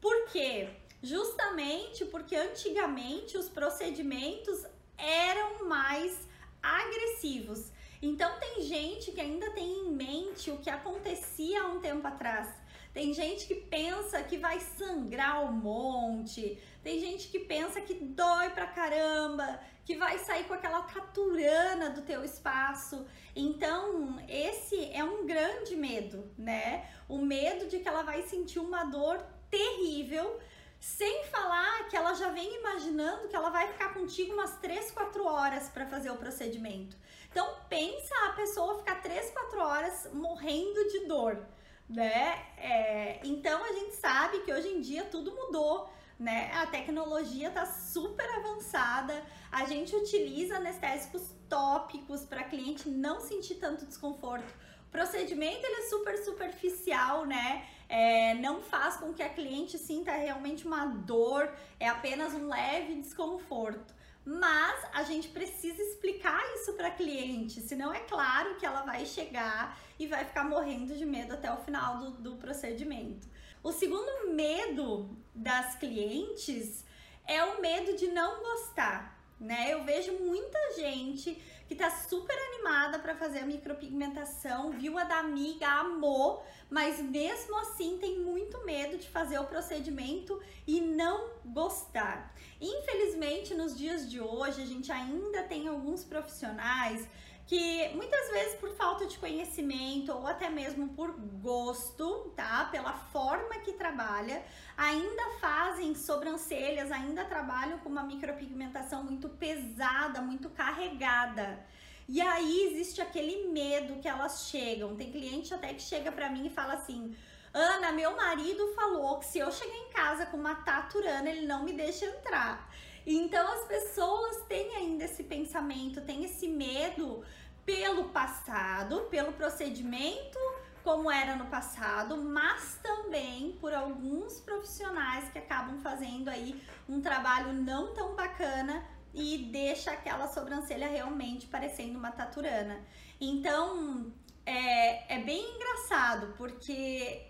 Por 0.00 0.26
quê? 0.26 0.68
Justamente 1.02 2.04
porque 2.04 2.36
antigamente 2.36 3.36
os 3.36 3.48
procedimentos 3.48 4.64
eram 4.96 5.68
mais 5.68 6.16
agressivos. 6.62 7.72
Então 8.00 8.38
tem 8.38 8.62
gente 8.62 9.10
que 9.10 9.20
ainda 9.20 9.50
tem 9.50 9.68
em 9.68 9.90
mente 9.90 10.52
o 10.52 10.58
que 10.58 10.70
acontecia 10.70 11.62
há 11.62 11.66
um 11.66 11.80
tempo 11.80 12.06
atrás. 12.06 12.48
Tem 12.96 13.12
gente 13.12 13.46
que 13.46 13.54
pensa 13.54 14.22
que 14.22 14.38
vai 14.38 14.58
sangrar 14.58 15.44
um 15.44 15.52
monte. 15.52 16.58
Tem 16.82 16.98
gente 16.98 17.28
que 17.28 17.40
pensa 17.40 17.78
que 17.78 17.92
dói 17.92 18.48
pra 18.48 18.68
caramba, 18.68 19.60
que 19.84 19.98
vai 19.98 20.16
sair 20.20 20.44
com 20.44 20.54
aquela 20.54 20.80
taturana 20.80 21.90
do 21.90 22.00
teu 22.00 22.24
espaço. 22.24 23.06
Então, 23.34 24.18
esse 24.26 24.90
é 24.94 25.04
um 25.04 25.26
grande 25.26 25.76
medo, 25.76 26.32
né? 26.38 26.88
O 27.06 27.18
medo 27.18 27.66
de 27.66 27.80
que 27.80 27.86
ela 27.86 28.02
vai 28.02 28.22
sentir 28.22 28.60
uma 28.60 28.84
dor 28.84 29.22
terrível 29.50 30.40
sem 30.80 31.24
falar 31.24 31.88
que 31.90 31.96
ela 31.98 32.14
já 32.14 32.30
vem 32.30 32.60
imaginando 32.60 33.28
que 33.28 33.36
ela 33.36 33.50
vai 33.50 33.68
ficar 33.72 33.92
contigo 33.92 34.32
umas 34.32 34.56
3, 34.56 34.90
4 34.92 35.22
horas 35.26 35.68
para 35.68 35.84
fazer 35.84 36.10
o 36.10 36.16
procedimento. 36.16 36.96
Então 37.30 37.46
pensa 37.68 38.14
a 38.26 38.32
pessoa 38.32 38.78
ficar 38.78 39.02
3, 39.02 39.32
4 39.32 39.60
horas 39.60 40.08
morrendo 40.14 40.88
de 40.88 41.00
dor, 41.00 41.44
né? 41.88 42.46
É, 42.58 43.20
então 43.24 43.64
a 43.64 43.72
gente 43.72 43.94
sabe 43.96 44.40
que 44.40 44.52
hoje 44.52 44.68
em 44.68 44.80
dia 44.80 45.04
tudo 45.04 45.34
mudou. 45.34 45.90
Né? 46.18 46.50
A 46.54 46.66
tecnologia 46.66 47.48
está 47.48 47.66
super 47.66 48.26
avançada, 48.36 49.22
a 49.52 49.66
gente 49.66 49.94
utiliza 49.94 50.56
anestésicos 50.56 51.30
tópicos 51.46 52.24
para 52.24 52.42
cliente 52.44 52.88
não 52.88 53.20
sentir 53.20 53.56
tanto 53.56 53.84
desconforto. 53.84 54.50
O 54.88 54.90
procedimento 54.90 55.66
ele 55.66 55.82
é 55.82 55.88
super 55.88 56.16
superficial, 56.24 57.26
né? 57.26 57.66
é, 57.88 58.34
não 58.34 58.60
faz 58.60 58.96
com 58.96 59.12
que 59.12 59.22
a 59.22 59.28
cliente 59.28 59.78
sinta 59.78 60.12
realmente 60.12 60.66
uma 60.66 60.86
dor, 60.86 61.52
é 61.78 61.88
apenas 61.88 62.34
um 62.34 62.48
leve 62.48 62.94
desconforto. 62.96 63.94
Mas 64.26 64.84
a 64.92 65.04
gente 65.04 65.28
precisa 65.28 65.80
explicar 65.80 66.42
isso 66.56 66.72
para 66.72 66.88
a 66.88 66.90
cliente, 66.90 67.60
senão 67.60 67.94
é 67.94 68.00
claro 68.00 68.56
que 68.56 68.66
ela 68.66 68.82
vai 68.82 69.06
chegar 69.06 69.78
e 69.96 70.08
vai 70.08 70.24
ficar 70.24 70.42
morrendo 70.42 70.96
de 70.96 71.06
medo 71.06 71.32
até 71.32 71.52
o 71.52 71.58
final 71.58 71.98
do, 71.98 72.10
do 72.10 72.36
procedimento. 72.36 73.28
O 73.62 73.70
segundo 73.70 74.34
medo 74.34 75.16
das 75.32 75.76
clientes 75.76 76.84
é 77.24 77.44
o 77.44 77.60
medo 77.60 77.96
de 77.96 78.08
não 78.08 78.42
gostar, 78.42 79.16
né? 79.38 79.72
Eu 79.72 79.84
vejo 79.84 80.12
muita 80.14 80.58
gente 80.74 81.40
que 81.66 81.74
tá 81.74 81.90
super 81.90 82.36
animada 82.50 82.98
para 82.98 83.14
fazer 83.14 83.40
a 83.40 83.46
micropigmentação, 83.46 84.70
viu 84.72 84.98
a 84.98 85.04
da 85.04 85.18
amiga, 85.18 85.66
amou, 85.66 86.44
mas 86.70 87.00
mesmo 87.00 87.58
assim 87.60 87.98
tem 87.98 88.18
muito 88.20 88.64
medo 88.64 88.96
de 88.98 89.08
fazer 89.08 89.38
o 89.38 89.44
procedimento 89.44 90.40
e 90.66 90.80
não 90.80 91.30
gostar. 91.44 92.34
Infelizmente, 92.60 93.54
nos 93.54 93.76
dias 93.76 94.08
de 94.10 94.20
hoje, 94.20 94.62
a 94.62 94.66
gente 94.66 94.90
ainda 94.90 95.42
tem 95.42 95.68
alguns 95.68 96.04
profissionais 96.04 97.06
que 97.46 97.88
muitas 97.94 98.28
vezes 98.30 98.54
por 98.56 98.70
falta 98.74 99.06
de 99.06 99.16
conhecimento 99.18 100.12
ou 100.12 100.26
até 100.26 100.50
mesmo 100.50 100.88
por 100.88 101.12
gosto, 101.12 102.32
tá? 102.34 102.68
Pela 102.72 102.92
forma 102.92 103.60
que 103.60 103.72
trabalha, 103.72 104.44
ainda 104.76 105.30
fazem 105.40 105.94
sobrancelhas, 105.94 106.90
ainda 106.90 107.24
trabalham 107.24 107.78
com 107.78 107.88
uma 107.88 108.02
micropigmentação 108.02 109.04
muito 109.04 109.28
pesada, 109.28 110.20
muito 110.20 110.50
carregada. 110.50 111.64
E 112.08 112.20
aí 112.20 112.68
existe 112.72 113.00
aquele 113.00 113.48
medo 113.48 114.00
que 114.00 114.08
elas 114.08 114.48
chegam. 114.48 114.96
Tem 114.96 115.12
cliente 115.12 115.54
até 115.54 115.72
que 115.72 115.82
chega 115.82 116.10
para 116.10 116.28
mim 116.28 116.46
e 116.46 116.50
fala 116.50 116.74
assim: 116.74 117.16
Ana, 117.52 117.92
meu 117.92 118.16
marido 118.16 118.74
falou 118.74 119.18
que 119.18 119.26
se 119.26 119.38
eu 119.38 119.50
chegar 119.50 119.74
em 119.74 119.90
casa 119.90 120.26
com 120.26 120.36
uma 120.36 120.56
taturana, 120.56 121.30
ele 121.30 121.46
não 121.46 121.62
me 121.62 121.72
deixa 121.72 122.04
entrar. 122.06 122.68
Então 123.06 123.46
as 123.52 123.64
pessoas 123.64 124.42
têm 124.48 124.74
ainda 124.74 125.04
esse 125.04 125.22
pensamento, 125.22 126.00
têm 126.00 126.24
esse 126.24 126.48
medo 126.48 127.22
pelo 127.64 128.08
passado, 128.08 129.02
pelo 129.10 129.32
procedimento 129.32 130.38
como 130.82 131.10
era 131.10 131.34
no 131.34 131.46
passado, 131.46 132.16
mas 132.16 132.78
também 132.80 133.58
por 133.60 133.74
alguns 133.74 134.38
profissionais 134.40 135.28
que 135.30 135.38
acabam 135.38 135.80
fazendo 135.80 136.28
aí 136.28 136.60
um 136.88 137.00
trabalho 137.00 137.52
não 137.52 137.92
tão 137.92 138.14
bacana 138.14 138.84
e 139.12 139.48
deixa 139.50 139.90
aquela 139.90 140.28
sobrancelha 140.28 140.86
realmente 140.86 141.46
parecendo 141.46 141.98
uma 141.98 142.12
taturana. 142.12 142.80
Então 143.20 144.12
é, 144.44 145.16
é 145.16 145.18
bem 145.24 145.56
engraçado 145.56 146.34
porque 146.36 147.26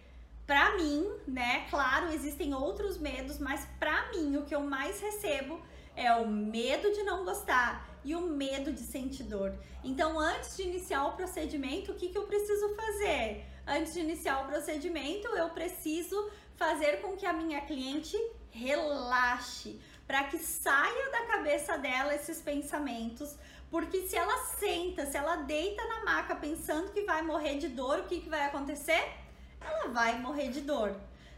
Pra 0.46 0.76
mim, 0.76 1.10
né, 1.26 1.66
claro, 1.68 2.12
existem 2.12 2.54
outros 2.54 2.98
medos, 2.98 3.36
mas 3.40 3.66
pra 3.80 4.12
mim 4.12 4.36
o 4.36 4.44
que 4.44 4.54
eu 4.54 4.60
mais 4.60 5.00
recebo 5.00 5.60
é 5.96 6.12
o 6.14 6.28
medo 6.28 6.92
de 6.92 7.02
não 7.02 7.24
gostar 7.24 7.88
e 8.04 8.14
o 8.14 8.20
medo 8.20 8.72
de 8.72 8.80
sentir 8.80 9.24
dor. 9.24 9.52
Então, 9.82 10.18
antes 10.18 10.56
de 10.56 10.62
iniciar 10.62 11.06
o 11.06 11.12
procedimento, 11.12 11.90
o 11.90 11.94
que, 11.94 12.08
que 12.10 12.18
eu 12.18 12.24
preciso 12.24 12.76
fazer? 12.76 13.44
Antes 13.66 13.94
de 13.94 14.00
iniciar 14.00 14.44
o 14.44 14.46
procedimento, 14.46 15.26
eu 15.28 15.48
preciso 15.48 16.30
fazer 16.54 17.00
com 17.00 17.16
que 17.16 17.26
a 17.26 17.32
minha 17.32 17.60
cliente 17.62 18.16
relaxe, 18.50 19.80
para 20.06 20.24
que 20.24 20.38
saia 20.38 21.10
da 21.10 21.26
cabeça 21.26 21.76
dela 21.76 22.14
esses 22.14 22.40
pensamentos, 22.40 23.34
porque 23.70 24.06
se 24.06 24.16
ela 24.16 24.38
senta, 24.58 25.04
se 25.06 25.16
ela 25.16 25.36
deita 25.36 25.84
na 25.88 26.04
maca 26.04 26.36
pensando 26.36 26.92
que 26.92 27.02
vai 27.02 27.22
morrer 27.22 27.58
de 27.58 27.68
dor, 27.68 28.00
o 28.00 28.04
que, 28.04 28.20
que 28.20 28.28
vai 28.28 28.44
acontecer? 28.46 29.02
ela 29.66 29.88
vai 29.88 30.18
morrer 30.20 30.48
de 30.48 30.60
dor. 30.60 30.94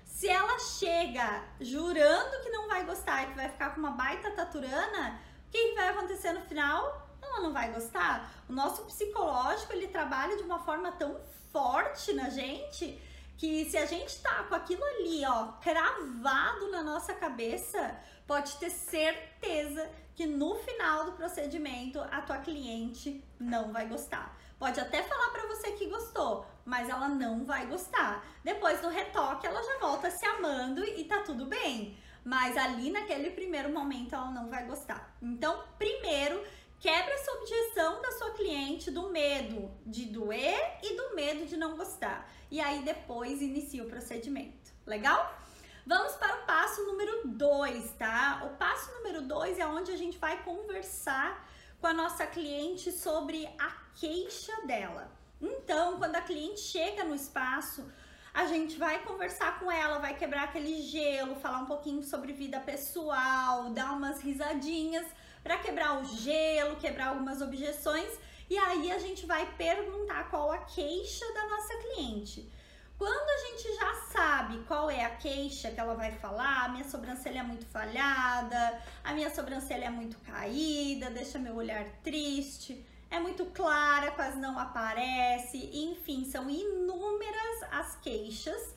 Se 0.08 0.26
ela 0.26 0.58
chega 0.58 1.44
jurando 1.60 2.42
que 2.42 2.50
não 2.50 2.66
vai 2.66 2.84
gostar 2.84 3.22
e 3.22 3.26
que 3.28 3.34
vai 3.34 3.48
ficar 3.48 3.70
com 3.70 3.78
uma 3.78 3.92
baita 3.92 4.32
taturana, 4.32 5.20
o 5.46 5.50
que, 5.50 5.74
vai 5.74 5.90
acontecer 5.90 6.32
no 6.32 6.40
final? 6.40 7.06
Ela 7.22 7.40
não 7.40 7.52
vai 7.52 7.72
gostar. 7.72 8.28
O 8.48 8.52
nosso 8.52 8.82
psicológico 8.86 9.72
ele 9.74 9.86
trabalha 9.86 10.36
de 10.36 10.42
uma 10.42 10.58
forma 10.58 10.90
tão 10.92 11.20
forte 11.52 12.12
na 12.14 12.30
gente 12.30 13.00
que 13.36 13.70
se 13.70 13.76
a 13.76 13.86
gente 13.86 14.20
tá 14.20 14.42
com 14.48 14.54
aquilo 14.54 14.82
ali, 14.82 15.24
ó, 15.24 15.52
cravado 15.60 16.68
na 16.70 16.82
nossa 16.82 17.14
cabeça, 17.14 17.96
pode 18.26 18.56
ter 18.56 18.70
certeza 18.70 19.88
que 20.16 20.26
no 20.26 20.56
final 20.56 21.04
do 21.04 21.12
procedimento 21.12 22.00
a 22.00 22.20
tua 22.22 22.38
cliente 22.38 23.24
não 23.38 23.72
vai 23.72 23.86
gostar. 23.86 24.36
Pode 24.58 24.80
até 24.80 25.04
falar 25.04 25.30
para 25.30 25.46
você 25.46 25.70
que 25.72 25.86
gostou, 25.86 26.44
mas 26.68 26.90
ela 26.90 27.08
não 27.08 27.46
vai 27.46 27.66
gostar. 27.66 28.22
Depois 28.44 28.80
do 28.80 28.88
retoque, 28.88 29.46
ela 29.46 29.62
já 29.62 29.78
volta 29.78 30.10
se 30.10 30.24
amando 30.26 30.84
e 30.84 31.02
tá 31.04 31.22
tudo 31.22 31.46
bem. 31.46 31.96
Mas 32.22 32.58
ali 32.58 32.90
naquele 32.90 33.30
primeiro 33.30 33.72
momento 33.72 34.14
ela 34.14 34.30
não 34.30 34.50
vai 34.50 34.66
gostar. 34.66 35.16
Então, 35.22 35.64
primeiro, 35.78 36.44
quebra 36.78 37.14
essa 37.14 37.32
objeção 37.32 38.02
da 38.02 38.12
sua 38.12 38.32
cliente 38.32 38.90
do 38.90 39.08
medo 39.08 39.70
de 39.86 40.04
doer 40.04 40.78
e 40.82 40.94
do 40.94 41.14
medo 41.16 41.46
de 41.46 41.56
não 41.56 41.74
gostar. 41.74 42.30
E 42.50 42.60
aí 42.60 42.82
depois 42.82 43.40
inicia 43.40 43.82
o 43.82 43.88
procedimento. 43.88 44.70
Legal? 44.86 45.38
Vamos 45.86 46.12
para 46.16 46.42
o 46.42 46.44
passo 46.44 46.84
número 46.84 47.28
2, 47.28 47.92
tá? 47.92 48.42
O 48.44 48.56
passo 48.58 48.92
número 48.92 49.22
2 49.22 49.58
é 49.58 49.66
onde 49.66 49.90
a 49.90 49.96
gente 49.96 50.18
vai 50.18 50.42
conversar 50.42 51.48
com 51.80 51.86
a 51.86 51.94
nossa 51.94 52.26
cliente 52.26 52.92
sobre 52.92 53.46
a 53.58 53.70
queixa 53.94 54.54
dela. 54.66 55.17
Então, 55.40 55.98
quando 55.98 56.16
a 56.16 56.20
cliente 56.20 56.60
chega 56.60 57.04
no 57.04 57.14
espaço, 57.14 57.90
a 58.34 58.46
gente 58.46 58.76
vai 58.78 59.02
conversar 59.04 59.58
com 59.58 59.70
ela, 59.70 59.98
vai 59.98 60.16
quebrar 60.16 60.44
aquele 60.44 60.82
gelo, 60.82 61.36
falar 61.36 61.58
um 61.58 61.66
pouquinho 61.66 62.02
sobre 62.02 62.32
vida 62.32 62.60
pessoal, 62.60 63.70
dar 63.70 63.92
umas 63.92 64.20
risadinhas 64.20 65.06
para 65.42 65.58
quebrar 65.58 66.00
o 66.00 66.04
gelo, 66.04 66.76
quebrar 66.76 67.08
algumas 67.08 67.40
objeções 67.40 68.10
e 68.50 68.56
aí 68.56 68.90
a 68.90 68.98
gente 68.98 69.26
vai 69.26 69.44
perguntar 69.56 70.30
qual 70.30 70.50
a 70.50 70.58
queixa 70.58 71.24
da 71.34 71.46
nossa 71.48 71.76
cliente. 71.76 72.50
Quando 72.96 73.28
a 73.28 73.46
gente 73.46 73.76
já 73.76 73.94
sabe 74.10 74.64
qual 74.66 74.90
é 74.90 75.04
a 75.04 75.10
queixa 75.16 75.70
que 75.70 75.78
ela 75.78 75.94
vai 75.94 76.12
falar, 76.12 76.64
a 76.64 76.68
minha 76.70 76.84
sobrancelha 76.84 77.40
é 77.40 77.42
muito 77.42 77.66
falhada, 77.66 78.82
a 79.04 79.12
minha 79.12 79.32
sobrancelha 79.32 79.84
é 79.84 79.90
muito 79.90 80.18
caída, 80.20 81.10
deixa 81.10 81.38
meu 81.38 81.54
olhar 81.54 81.84
triste, 82.02 82.84
é 83.10 83.18
muito 83.18 83.46
clara, 83.46 84.10
quase 84.10 84.38
não 84.38 84.58
aparece, 84.58 85.70
enfim, 85.72 86.24
são 86.24 86.48
inúmeras 86.48 87.62
as 87.70 87.96
queixas. 87.96 88.76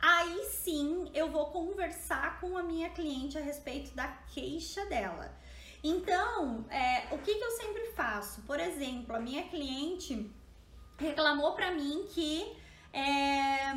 Aí 0.00 0.44
sim 0.44 1.10
eu 1.14 1.30
vou 1.30 1.46
conversar 1.46 2.38
com 2.40 2.56
a 2.56 2.62
minha 2.62 2.90
cliente 2.90 3.38
a 3.38 3.40
respeito 3.40 3.94
da 3.94 4.08
queixa 4.32 4.84
dela. 4.86 5.34
Então, 5.82 6.64
é, 6.70 7.14
o 7.14 7.18
que, 7.18 7.34
que 7.34 7.44
eu 7.44 7.50
sempre 7.52 7.92
faço? 7.92 8.42
Por 8.42 8.58
exemplo, 8.58 9.14
a 9.14 9.20
minha 9.20 9.42
cliente 9.44 10.30
reclamou 10.98 11.52
para 11.52 11.72
mim 11.72 12.06
que 12.10 12.56
é, 12.92 13.74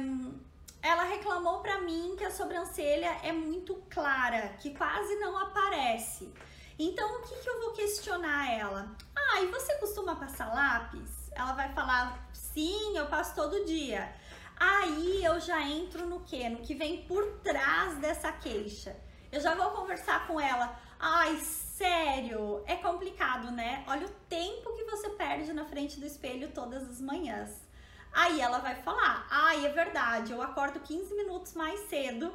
ela 0.81 1.03
reclamou 1.03 1.59
para 1.59 1.81
mim 1.81 2.15
que 2.17 2.23
a 2.23 2.31
sobrancelha 2.31 3.17
é 3.23 3.31
muito 3.31 3.75
clara, 3.89 4.55
que 4.59 4.73
quase 4.73 5.15
não 5.15 5.37
aparece. 5.37 6.31
Então, 6.79 7.17
o 7.17 7.21
que, 7.23 7.35
que 7.35 7.49
eu 7.49 7.59
vou 7.59 7.71
questionar 7.71 8.51
ela? 8.51 8.95
Ah, 9.15 9.41
e 9.41 9.47
você 9.47 9.75
costuma 9.77 10.15
passar 10.15 10.53
lápis? 10.53 11.31
Ela 11.33 11.53
vai 11.53 11.73
falar, 11.73 12.29
sim, 12.31 12.95
eu 12.95 13.07
passo 13.07 13.33
todo 13.33 13.65
dia. 13.65 14.13
Aí 14.59 15.23
eu 15.23 15.39
já 15.39 15.61
entro 15.63 16.05
no 16.07 16.19
que? 16.19 16.47
No 16.49 16.59
que 16.59 16.75
vem 16.75 17.03
por 17.03 17.39
trás 17.43 17.97
dessa 17.97 18.31
queixa. 18.31 18.95
Eu 19.31 19.41
já 19.41 19.55
vou 19.55 19.71
conversar 19.71 20.27
com 20.27 20.39
ela. 20.39 20.79
Ai, 20.99 21.37
sério, 21.39 22.63
é 22.67 22.75
complicado, 22.75 23.51
né? 23.51 23.83
Olha 23.87 24.05
o 24.05 24.11
tempo 24.29 24.75
que 24.75 24.83
você 24.85 25.09
perde 25.09 25.53
na 25.53 25.65
frente 25.65 25.99
do 25.99 26.05
espelho 26.05 26.51
todas 26.51 26.87
as 26.87 27.01
manhãs. 27.01 27.67
Aí 28.11 28.39
ela 28.39 28.59
vai 28.59 28.75
falar: 28.81 29.27
ai, 29.29 29.65
é 29.65 29.69
verdade, 29.69 30.31
eu 30.31 30.41
acordo 30.41 30.79
15 30.79 31.13
minutos 31.15 31.53
mais 31.53 31.81
cedo 31.89 32.33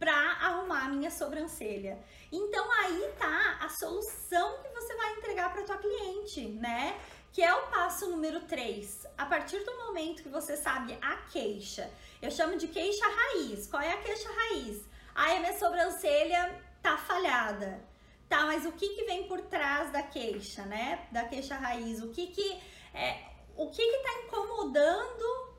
para 0.00 0.14
arrumar 0.14 0.86
a 0.86 0.88
minha 0.88 1.10
sobrancelha. 1.10 2.02
Então 2.32 2.72
aí 2.72 3.12
tá 3.18 3.58
a 3.60 3.68
solução 3.68 4.62
que 4.62 4.70
você 4.70 4.96
vai 4.96 5.12
entregar 5.12 5.52
para 5.52 5.62
tua 5.62 5.76
cliente, 5.76 6.48
né? 6.48 6.98
Que 7.30 7.42
é 7.42 7.54
o 7.54 7.66
passo 7.66 8.08
número 8.08 8.40
3. 8.40 9.06
A 9.18 9.26
partir 9.26 9.62
do 9.62 9.76
momento 9.76 10.22
que 10.22 10.30
você 10.30 10.56
sabe 10.56 10.98
a 11.02 11.16
queixa, 11.30 11.90
eu 12.22 12.30
chamo 12.30 12.56
de 12.56 12.66
queixa 12.66 13.04
raiz. 13.06 13.66
Qual 13.66 13.82
é 13.82 13.92
a 13.92 13.98
queixa 13.98 14.28
raiz? 14.32 14.82
Ai, 15.14 15.36
a 15.36 15.40
minha 15.40 15.58
sobrancelha 15.58 16.58
tá 16.82 16.96
falhada. 16.96 17.84
Tá, 18.26 18.46
mas 18.46 18.64
o 18.64 18.72
que 18.72 18.88
que 18.90 19.04
vem 19.04 19.28
por 19.28 19.42
trás 19.42 19.92
da 19.92 20.02
queixa, 20.02 20.64
né? 20.64 21.06
Da 21.12 21.24
queixa 21.24 21.56
raiz? 21.56 22.02
O 22.02 22.08
que 22.08 22.28
que 22.28 22.58
é, 22.94 23.22
o 23.54 23.68
que 23.68 23.86
que 23.86 23.98
tá 23.98 24.12
incomodando 24.24 25.50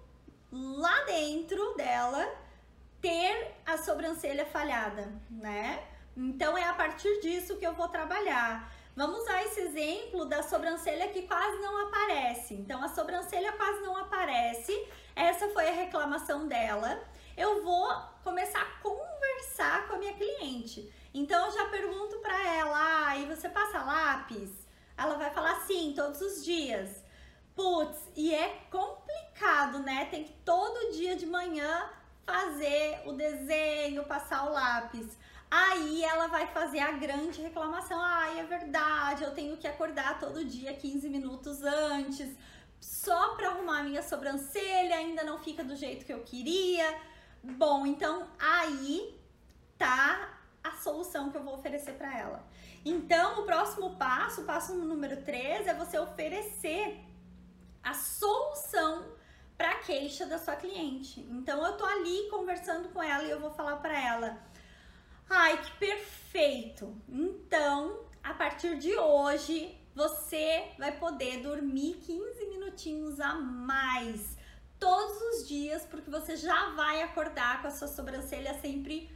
lá 0.52 1.04
dentro 1.04 1.76
dela 1.76 2.42
ter 3.02 3.56
a 3.66 3.78
sobrancelha 3.78 4.46
falhada, 4.46 5.12
né? 5.30 5.84
Então 6.16 6.58
é 6.58 6.64
a 6.66 6.74
partir 6.74 7.20
disso 7.22 7.58
que 7.58 7.66
eu 7.66 7.74
vou 7.74 7.88
trabalhar. 7.88 8.72
Vamos 8.96 9.22
usar 9.22 9.44
esse 9.44 9.62
exemplo 9.62 10.26
da 10.26 10.44
sobrancelha 10.44 11.08
que 11.08 11.24
quase 11.24 11.58
não 11.60 11.88
aparece. 11.88 12.54
Então 12.54 12.84
a 12.84 12.90
sobrancelha 12.90 13.52
quase 13.54 13.82
não 13.82 13.98
aparece. 13.98 14.88
Essa 15.16 15.50
foi 15.50 15.70
a 15.70 15.74
reclamação 15.74 16.48
dela. 16.48 17.02
Eu 17.36 17.64
vou 17.64 17.90
começar 18.24 18.62
a 18.62 18.82
conversar 18.82 19.88
com 19.88 19.96
a 19.96 19.98
minha 19.98 20.14
cliente. 20.14 20.94
Então 21.14 21.46
eu 21.46 21.52
já 21.52 21.66
pergunto 21.70 22.20
para 22.20 22.56
ela: 22.56 23.08
"Ah, 23.08 23.18
e 23.18 23.26
você 23.26 23.50
passa 23.50 23.84
lápis?" 23.84 24.50
Ela 24.98 25.16
vai 25.16 25.32
falar 25.32 25.62
sim, 25.62 25.94
todos 25.96 26.22
os 26.22 26.44
dias. 26.44 27.04
Putz, 27.56 27.98
e 28.16 28.34
é 28.36 28.66
complicado, 28.70 29.80
né? 29.80 30.06
Tem 30.12 30.24
que 30.24 30.34
todo 30.46 30.92
dia 30.92 31.16
de 31.16 31.26
manhã 31.26 31.90
fazer 32.26 33.02
o 33.06 33.14
desenho, 33.14 34.06
passar 34.06 34.46
o 34.46 34.54
lápis. 34.54 35.18
Aí 35.50 36.04
ela 36.04 36.28
vai 36.28 36.48
fazer 36.48 36.80
a 36.80 36.92
grande 36.92 37.42
reclamação. 37.42 38.00
Ai, 38.00 38.40
é 38.40 38.44
verdade, 38.44 39.24
eu 39.24 39.32
tenho 39.32 39.58
que 39.58 39.68
acordar 39.68 40.20
todo 40.20 40.46
dia 40.46 40.74
15 40.74 41.10
minutos 41.10 41.62
antes, 41.62 42.30
só 42.80 43.36
para 43.36 43.50
arrumar 43.50 43.84
minha 43.84 44.02
sobrancelha, 44.02 44.96
ainda 44.96 45.24
não 45.24 45.40
fica 45.40 45.64
do 45.64 45.76
jeito 45.76 46.06
que 46.06 46.14
eu 46.14 46.24
queria. 46.24 46.98
Bom, 47.44 47.86
então 47.86 48.28
aí 48.40 49.20
tá 49.78 50.40
a 50.64 50.72
solução 50.72 51.32
que 51.32 51.38
eu 51.38 51.44
vou 51.44 51.56
oferecer 51.56 51.94
para 51.94 52.18
ela. 52.18 52.48
Então, 52.86 53.42
o 53.42 53.46
próximo 53.46 53.96
passo, 53.98 54.42
o 54.42 54.46
passo 54.46 54.74
número 54.74 55.22
3, 55.24 55.68
é 55.68 55.74
você 55.74 56.00
oferecer 56.00 57.00
a 57.84 57.94
solução 57.94 59.06
para 59.62 59.76
queixa 59.76 60.26
da 60.26 60.40
sua 60.40 60.56
cliente. 60.56 61.20
Então 61.30 61.64
eu 61.64 61.78
tô 61.78 61.86
ali 61.86 62.28
conversando 62.32 62.90
com 62.90 63.04
ela 63.04 63.24
e 63.24 63.30
eu 63.30 63.40
vou 63.40 63.52
falar 63.52 63.76
para 63.76 63.96
ela: 63.96 64.42
"Ai, 65.30 65.56
que 65.62 65.72
perfeito. 65.74 67.00
Então, 67.08 68.00
a 68.24 68.34
partir 68.34 68.80
de 68.80 68.98
hoje, 68.98 69.78
você 69.94 70.72
vai 70.80 70.94
poder 70.98 71.44
dormir 71.44 71.94
15 72.04 72.48
minutinhos 72.48 73.20
a 73.20 73.36
mais 73.36 74.36
todos 74.80 75.22
os 75.30 75.48
dias, 75.48 75.86
porque 75.86 76.10
você 76.10 76.36
já 76.36 76.72
vai 76.72 77.04
acordar 77.04 77.62
com 77.62 77.68
a 77.68 77.72
sua 77.72 77.88
sobrancelha 77.88 78.56
sempre 78.56 79.16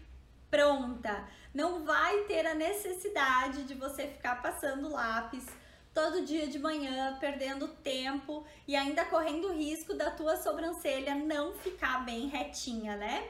pronta. 0.52 1.28
Não 1.56 1.84
vai 1.84 2.26
ter 2.26 2.46
a 2.46 2.54
necessidade 2.54 3.64
de 3.64 3.74
você 3.74 4.06
ficar 4.10 4.44
passando 4.44 4.92
lápis 4.92 5.48
todo 5.96 6.26
dia 6.26 6.46
de 6.46 6.60
manhã, 6.60 7.18
perdendo 7.22 7.70
tempo 7.70 8.46
e 8.68 8.76
ainda 8.76 9.06
correndo 9.06 9.54
risco 9.54 9.94
da 9.94 10.12
tua 10.12 10.36
sobrancelha 10.36 11.16
não 11.16 11.54
ficar 11.54 12.04
bem 12.04 12.28
retinha, 12.28 12.98
né? 12.98 13.26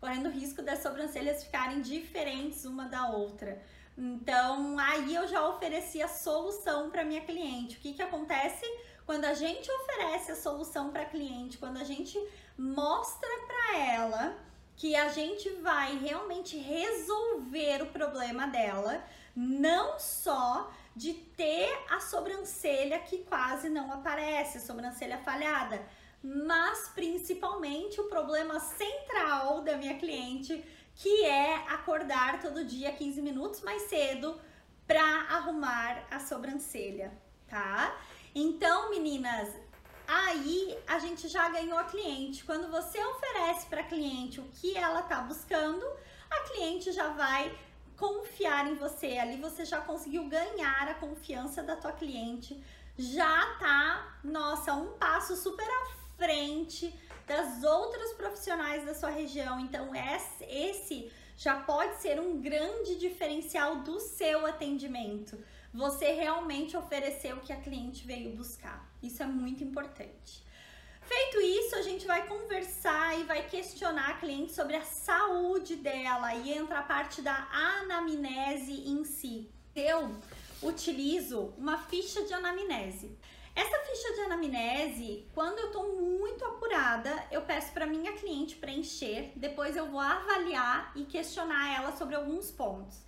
Correndo 0.00 0.30
risco 0.30 0.62
das 0.62 0.82
sobrancelhas 0.82 1.44
ficarem 1.44 1.82
diferentes 1.82 2.64
uma 2.64 2.88
da 2.88 3.08
outra. 3.10 3.60
Então, 3.96 4.78
aí 4.78 5.14
eu 5.14 5.28
já 5.28 5.46
ofereci 5.46 6.00
a 6.00 6.08
solução 6.08 6.88
para 6.88 7.04
minha 7.04 7.20
cliente. 7.20 7.76
O 7.76 7.80
que 7.80 7.92
que 7.92 8.02
acontece 8.02 8.64
quando 9.04 9.26
a 9.26 9.34
gente 9.34 9.70
oferece 9.70 10.32
a 10.32 10.36
solução 10.36 10.90
para 10.90 11.04
cliente, 11.04 11.58
quando 11.58 11.76
a 11.76 11.84
gente 11.84 12.18
mostra 12.56 13.28
para 13.46 13.78
ela 13.78 14.48
que 14.76 14.94
a 14.94 15.08
gente 15.08 15.50
vai 15.60 15.98
realmente 15.98 16.56
resolver 16.56 17.82
o 17.82 17.86
problema 17.86 18.46
dela, 18.46 19.04
não 19.38 20.00
só 20.00 20.68
de 20.96 21.14
ter 21.14 21.72
a 21.88 22.00
sobrancelha 22.00 22.98
que 22.98 23.18
quase 23.18 23.68
não 23.68 23.92
aparece, 23.92 24.58
sobrancelha 24.58 25.16
falhada, 25.18 25.80
mas 26.20 26.88
principalmente 26.88 28.00
o 28.00 28.08
problema 28.08 28.58
central 28.58 29.62
da 29.62 29.76
minha 29.76 29.96
cliente, 29.96 30.64
que 30.96 31.24
é 31.24 31.54
acordar 31.68 32.40
todo 32.40 32.64
dia 32.64 32.90
15 32.90 33.22
minutos 33.22 33.60
mais 33.60 33.82
cedo 33.82 34.40
para 34.88 35.00
arrumar 35.30 36.04
a 36.10 36.18
sobrancelha, 36.18 37.16
tá? 37.46 37.96
Então, 38.34 38.90
meninas, 38.90 39.54
aí 40.04 40.76
a 40.88 40.98
gente 40.98 41.28
já 41.28 41.48
ganhou 41.48 41.78
a 41.78 41.84
cliente. 41.84 42.42
Quando 42.44 42.68
você 42.68 42.98
oferece 42.98 43.66
para 43.66 43.82
a 43.82 43.84
cliente 43.84 44.40
o 44.40 44.48
que 44.48 44.76
ela 44.76 45.02
tá 45.02 45.20
buscando, 45.20 45.86
a 46.28 46.40
cliente 46.48 46.90
já 46.90 47.10
vai 47.10 47.56
confiar 47.98 48.66
em 48.66 48.76
você. 48.76 49.18
Ali 49.18 49.36
você 49.36 49.64
já 49.64 49.80
conseguiu 49.80 50.28
ganhar 50.28 50.88
a 50.88 50.94
confiança 50.94 51.62
da 51.62 51.76
tua 51.76 51.92
cliente. 51.92 52.62
Já 52.96 53.56
tá, 53.58 54.18
nossa, 54.24 54.72
um 54.74 54.92
passo 54.98 55.36
super 55.36 55.66
à 55.66 55.86
frente 56.16 56.98
das 57.26 57.62
outras 57.62 58.12
profissionais 58.14 58.84
da 58.84 58.94
sua 58.94 59.10
região. 59.10 59.60
Então, 59.60 59.90
esse 60.40 61.12
já 61.36 61.56
pode 61.60 61.96
ser 62.00 62.18
um 62.18 62.40
grande 62.40 62.96
diferencial 62.96 63.76
do 63.82 64.00
seu 64.00 64.46
atendimento. 64.46 65.38
Você 65.72 66.12
realmente 66.12 66.76
ofereceu 66.76 67.36
o 67.36 67.40
que 67.40 67.52
a 67.52 67.60
cliente 67.60 68.06
veio 68.06 68.34
buscar. 68.34 68.90
Isso 69.02 69.22
é 69.22 69.26
muito 69.26 69.62
importante. 69.62 70.42
Feito 71.08 71.40
isso, 71.40 71.74
a 71.74 71.80
gente 71.80 72.06
vai 72.06 72.26
conversar 72.26 73.18
e 73.18 73.22
vai 73.22 73.42
questionar 73.48 74.10
a 74.10 74.14
cliente 74.18 74.52
sobre 74.52 74.76
a 74.76 74.82
saúde 74.82 75.74
dela 75.76 76.34
e 76.34 76.52
entra 76.52 76.80
a 76.80 76.82
parte 76.82 77.22
da 77.22 77.48
anamnese 77.50 78.86
em 78.86 79.02
si. 79.04 79.50
Eu 79.74 80.14
utilizo 80.62 81.54
uma 81.56 81.78
ficha 81.78 82.22
de 82.24 82.34
anamnese. 82.34 83.18
Essa 83.56 83.78
ficha 83.86 84.14
de 84.16 84.20
anamnese, 84.20 85.26
quando 85.32 85.58
eu 85.58 85.72
tô 85.72 85.82
muito 85.94 86.44
apurada, 86.44 87.26
eu 87.32 87.40
peço 87.40 87.72
para 87.72 87.86
minha 87.86 88.12
cliente 88.12 88.56
preencher, 88.56 89.32
depois 89.34 89.78
eu 89.78 89.86
vou 89.86 90.00
avaliar 90.00 90.92
e 90.94 91.06
questionar 91.06 91.74
ela 91.74 91.96
sobre 91.96 92.16
alguns 92.16 92.50
pontos. 92.50 92.98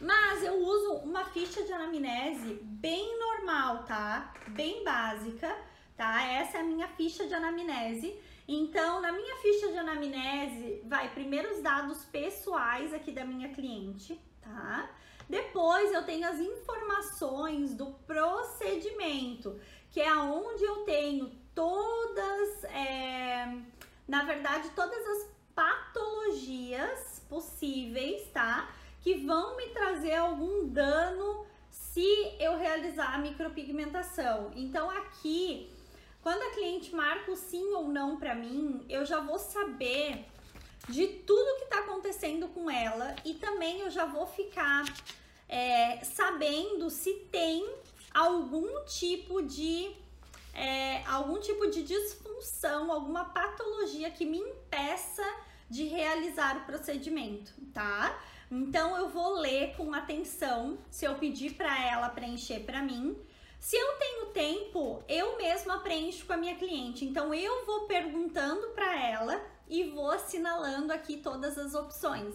Mas 0.00 0.42
eu 0.42 0.54
uso 0.54 0.94
uma 1.04 1.26
ficha 1.26 1.62
de 1.62 1.74
anamnese 1.74 2.58
bem 2.62 3.18
normal, 3.18 3.84
tá? 3.84 4.32
Bem 4.48 4.82
básica 4.82 5.54
tá? 6.00 6.22
Essa 6.22 6.56
é 6.56 6.60
a 6.62 6.64
minha 6.64 6.88
ficha 6.88 7.26
de 7.26 7.34
anamnese. 7.34 8.18
Então, 8.48 9.02
na 9.02 9.12
minha 9.12 9.36
ficha 9.36 9.70
de 9.70 9.76
anamnese, 9.76 10.80
vai 10.86 11.10
primeiro 11.10 11.52
os 11.52 11.60
dados 11.60 12.06
pessoais 12.06 12.94
aqui 12.94 13.12
da 13.12 13.22
minha 13.22 13.50
cliente, 13.50 14.18
tá? 14.40 14.90
Depois 15.28 15.92
eu 15.92 16.02
tenho 16.02 16.26
as 16.26 16.40
informações 16.40 17.74
do 17.74 17.88
procedimento, 18.06 19.60
que 19.90 20.00
é 20.00 20.16
onde 20.16 20.64
eu 20.64 20.84
tenho 20.84 21.30
todas, 21.54 22.64
é, 22.64 23.58
na 24.08 24.24
verdade, 24.24 24.70
todas 24.70 25.06
as 25.06 25.28
patologias 25.54 27.26
possíveis, 27.28 28.26
tá? 28.30 28.70
Que 29.02 29.16
vão 29.26 29.54
me 29.54 29.66
trazer 29.66 30.14
algum 30.14 30.66
dano 30.66 31.44
se 31.68 32.34
eu 32.40 32.56
realizar 32.56 33.14
a 33.14 33.18
micropigmentação. 33.18 34.50
Então 34.56 34.90
aqui 34.90 35.70
quando 36.22 36.42
a 36.42 36.54
cliente 36.54 36.94
marca 36.94 37.30
o 37.30 37.36
sim 37.36 37.72
ou 37.74 37.88
não 37.88 38.16
para 38.16 38.34
mim, 38.34 38.84
eu 38.88 39.04
já 39.04 39.20
vou 39.20 39.38
saber 39.38 40.26
de 40.88 41.06
tudo 41.06 41.58
que 41.58 41.64
está 41.64 41.80
acontecendo 41.80 42.48
com 42.48 42.70
ela 42.70 43.14
e 43.24 43.34
também 43.34 43.80
eu 43.80 43.90
já 43.90 44.04
vou 44.04 44.26
ficar 44.26 44.84
é, 45.48 46.02
sabendo 46.04 46.90
se 46.90 47.12
tem 47.30 47.68
algum 48.12 48.84
tipo 48.84 49.42
de 49.42 49.92
é, 50.52 51.04
algum 51.06 51.38
tipo 51.38 51.70
de 51.70 51.82
disfunção, 51.82 52.90
alguma 52.90 53.24
patologia 53.26 54.10
que 54.10 54.26
me 54.26 54.38
impeça 54.38 55.24
de 55.68 55.84
realizar 55.84 56.56
o 56.56 56.66
procedimento, 56.66 57.52
tá? 57.72 58.20
Então 58.50 58.96
eu 58.96 59.08
vou 59.08 59.34
ler 59.34 59.76
com 59.76 59.94
atenção 59.94 60.76
se 60.90 61.04
eu 61.04 61.14
pedir 61.14 61.54
para 61.54 61.86
ela 61.86 62.08
preencher 62.08 62.60
para 62.60 62.82
mim 62.82 63.16
se 63.60 63.76
eu 63.76 63.92
tenho 63.98 64.26
tempo, 64.28 65.04
eu 65.06 65.36
mesma 65.36 65.80
preencho 65.80 66.24
com 66.24 66.32
a 66.32 66.36
minha 66.38 66.56
cliente. 66.56 67.04
Então 67.04 67.32
eu 67.34 67.66
vou 67.66 67.86
perguntando 67.86 68.68
para 68.68 68.98
ela 68.98 69.38
e 69.68 69.84
vou 69.90 70.10
assinalando 70.10 70.90
aqui 70.90 71.18
todas 71.18 71.58
as 71.58 71.74
opções. 71.74 72.34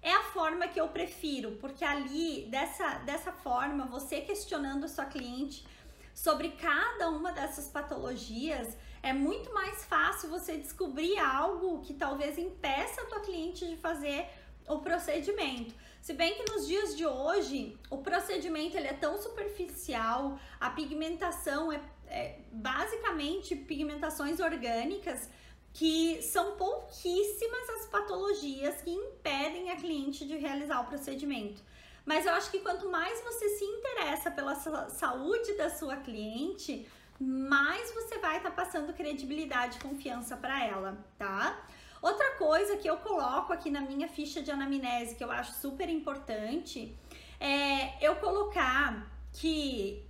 é 0.00 0.12
a 0.12 0.22
forma 0.24 0.68
que 0.68 0.80
eu 0.80 0.86
prefiro, 0.88 1.52
porque 1.60 1.84
ali, 1.84 2.46
dessa, 2.50 2.98
dessa 2.98 3.32
forma, 3.32 3.86
você 3.86 4.20
questionando 4.20 4.84
a 4.84 4.88
sua 4.88 5.06
cliente 5.06 5.66
sobre 6.14 6.50
cada 6.50 7.08
uma 7.08 7.32
dessas 7.32 7.68
patologias, 7.68 8.76
é 9.02 9.12
muito 9.12 9.52
mais 9.52 9.84
fácil 9.86 10.28
você 10.28 10.56
descobrir 10.56 11.18
algo 11.18 11.80
que 11.80 11.94
talvez 11.94 12.36
impeça 12.38 13.00
a 13.00 13.06
tua 13.06 13.20
cliente 13.20 13.66
de 13.66 13.76
fazer 13.76 14.28
o 14.68 14.78
procedimento. 14.78 15.74
Se 16.00 16.12
bem 16.14 16.34
que 16.34 16.50
nos 16.50 16.66
dias 16.66 16.96
de 16.96 17.06
hoje 17.06 17.78
o 17.90 17.98
procedimento 17.98 18.76
ele 18.76 18.86
é 18.86 18.94
tão 18.94 19.20
superficial, 19.20 20.38
a 20.60 20.70
pigmentação 20.70 21.70
é, 21.72 21.80
é 22.08 22.38
basicamente 22.50 23.54
pigmentações 23.54 24.40
orgânicas 24.40 25.28
que 25.74 26.22
são 26.22 26.56
pouquíssimas 26.56 27.68
as 27.70 27.86
patologias 27.86 28.80
que 28.82 28.90
impedem 28.90 29.70
a 29.70 29.76
cliente 29.76 30.26
de 30.26 30.36
realizar 30.36 30.80
o 30.80 30.86
procedimento. 30.86 31.62
Mas 32.04 32.24
eu 32.24 32.32
acho 32.32 32.50
que 32.50 32.60
quanto 32.60 32.88
mais 32.88 33.22
você 33.22 33.50
se 33.50 33.64
interessa 33.64 34.30
pela 34.30 34.54
saúde 34.54 35.54
da 35.58 35.68
sua 35.68 35.96
cliente, 35.96 36.88
mais 37.20 37.92
você 37.92 38.18
vai 38.18 38.38
estar 38.38 38.50
tá 38.50 38.56
passando 38.56 38.94
credibilidade 38.94 39.76
e 39.76 39.80
confiança 39.80 40.36
para 40.36 40.64
ela, 40.64 40.96
tá? 41.18 41.66
Outra 42.00 42.36
coisa 42.36 42.76
que 42.76 42.88
eu 42.88 42.96
coloco 42.98 43.52
aqui 43.52 43.70
na 43.70 43.80
minha 43.80 44.08
ficha 44.08 44.40
de 44.40 44.50
anamnese 44.50 45.14
que 45.14 45.24
eu 45.24 45.30
acho 45.30 45.52
super 45.60 45.88
importante 45.88 46.96
é 47.40 48.04
eu 48.04 48.16
colocar 48.16 49.06
que 49.32 50.04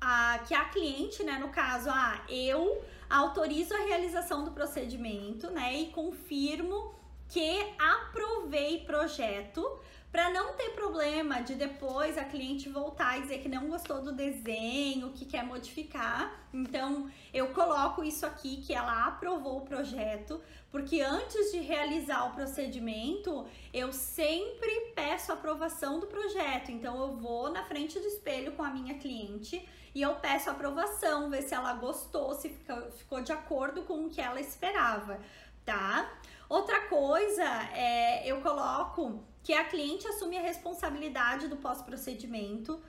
a, 0.00 0.40
que 0.46 0.54
a 0.54 0.64
cliente, 0.64 1.22
né, 1.22 1.38
no 1.38 1.48
caso, 1.48 1.88
ah, 1.90 2.20
eu 2.28 2.84
autorizo 3.08 3.72
a 3.74 3.84
realização 3.86 4.44
do 4.44 4.50
procedimento, 4.50 5.50
né, 5.50 5.74
e 5.74 5.86
confirmo 5.86 6.92
que 7.28 7.74
aprovei 7.78 8.80
projeto 8.80 9.78
para 10.12 10.28
não 10.28 10.52
ter 10.52 10.72
problema 10.72 11.40
de 11.40 11.54
depois 11.54 12.18
a 12.18 12.24
cliente 12.24 12.68
voltar 12.68 13.16
e 13.18 13.22
dizer 13.22 13.38
que 13.38 13.48
não 13.48 13.66
gostou 13.66 14.02
do 14.02 14.12
desenho, 14.12 15.10
que 15.12 15.24
quer 15.24 15.42
modificar. 15.42 16.38
Então, 16.52 17.10
eu 17.32 17.48
coloco 17.54 18.04
isso 18.04 18.26
aqui 18.26 18.58
que 18.58 18.74
ela 18.74 19.06
aprovou 19.06 19.56
o 19.56 19.64
projeto, 19.64 20.38
porque 20.70 21.00
antes 21.00 21.50
de 21.50 21.60
realizar 21.60 22.26
o 22.26 22.34
procedimento, 22.34 23.46
eu 23.72 23.90
sempre 23.90 24.92
peço 24.94 25.32
aprovação 25.32 25.98
do 25.98 26.06
projeto. 26.06 26.70
Então, 26.70 27.00
eu 27.00 27.16
vou 27.16 27.50
na 27.50 27.64
frente 27.64 27.98
do 27.98 28.06
espelho 28.06 28.52
com 28.52 28.62
a 28.62 28.68
minha 28.68 28.98
cliente 28.98 29.66
e 29.94 30.02
eu 30.02 30.16
peço 30.16 30.50
aprovação, 30.50 31.30
ver 31.30 31.40
se 31.40 31.54
ela 31.54 31.72
gostou, 31.72 32.34
se 32.34 32.54
ficou 32.98 33.22
de 33.22 33.32
acordo 33.32 33.80
com 33.84 34.04
o 34.04 34.10
que 34.10 34.20
ela 34.20 34.40
esperava, 34.40 35.18
tá? 35.64 36.12
Outra 36.50 36.82
coisa 36.82 37.44
é 37.72 38.30
eu 38.30 38.42
coloco 38.42 39.31
que 39.42 39.52
a 39.52 39.64
cliente 39.64 40.06
assume 40.06 40.38
a 40.38 40.42
responsabilidade 40.42 41.48
do 41.48 41.56
pós-procedimento, 41.56 42.80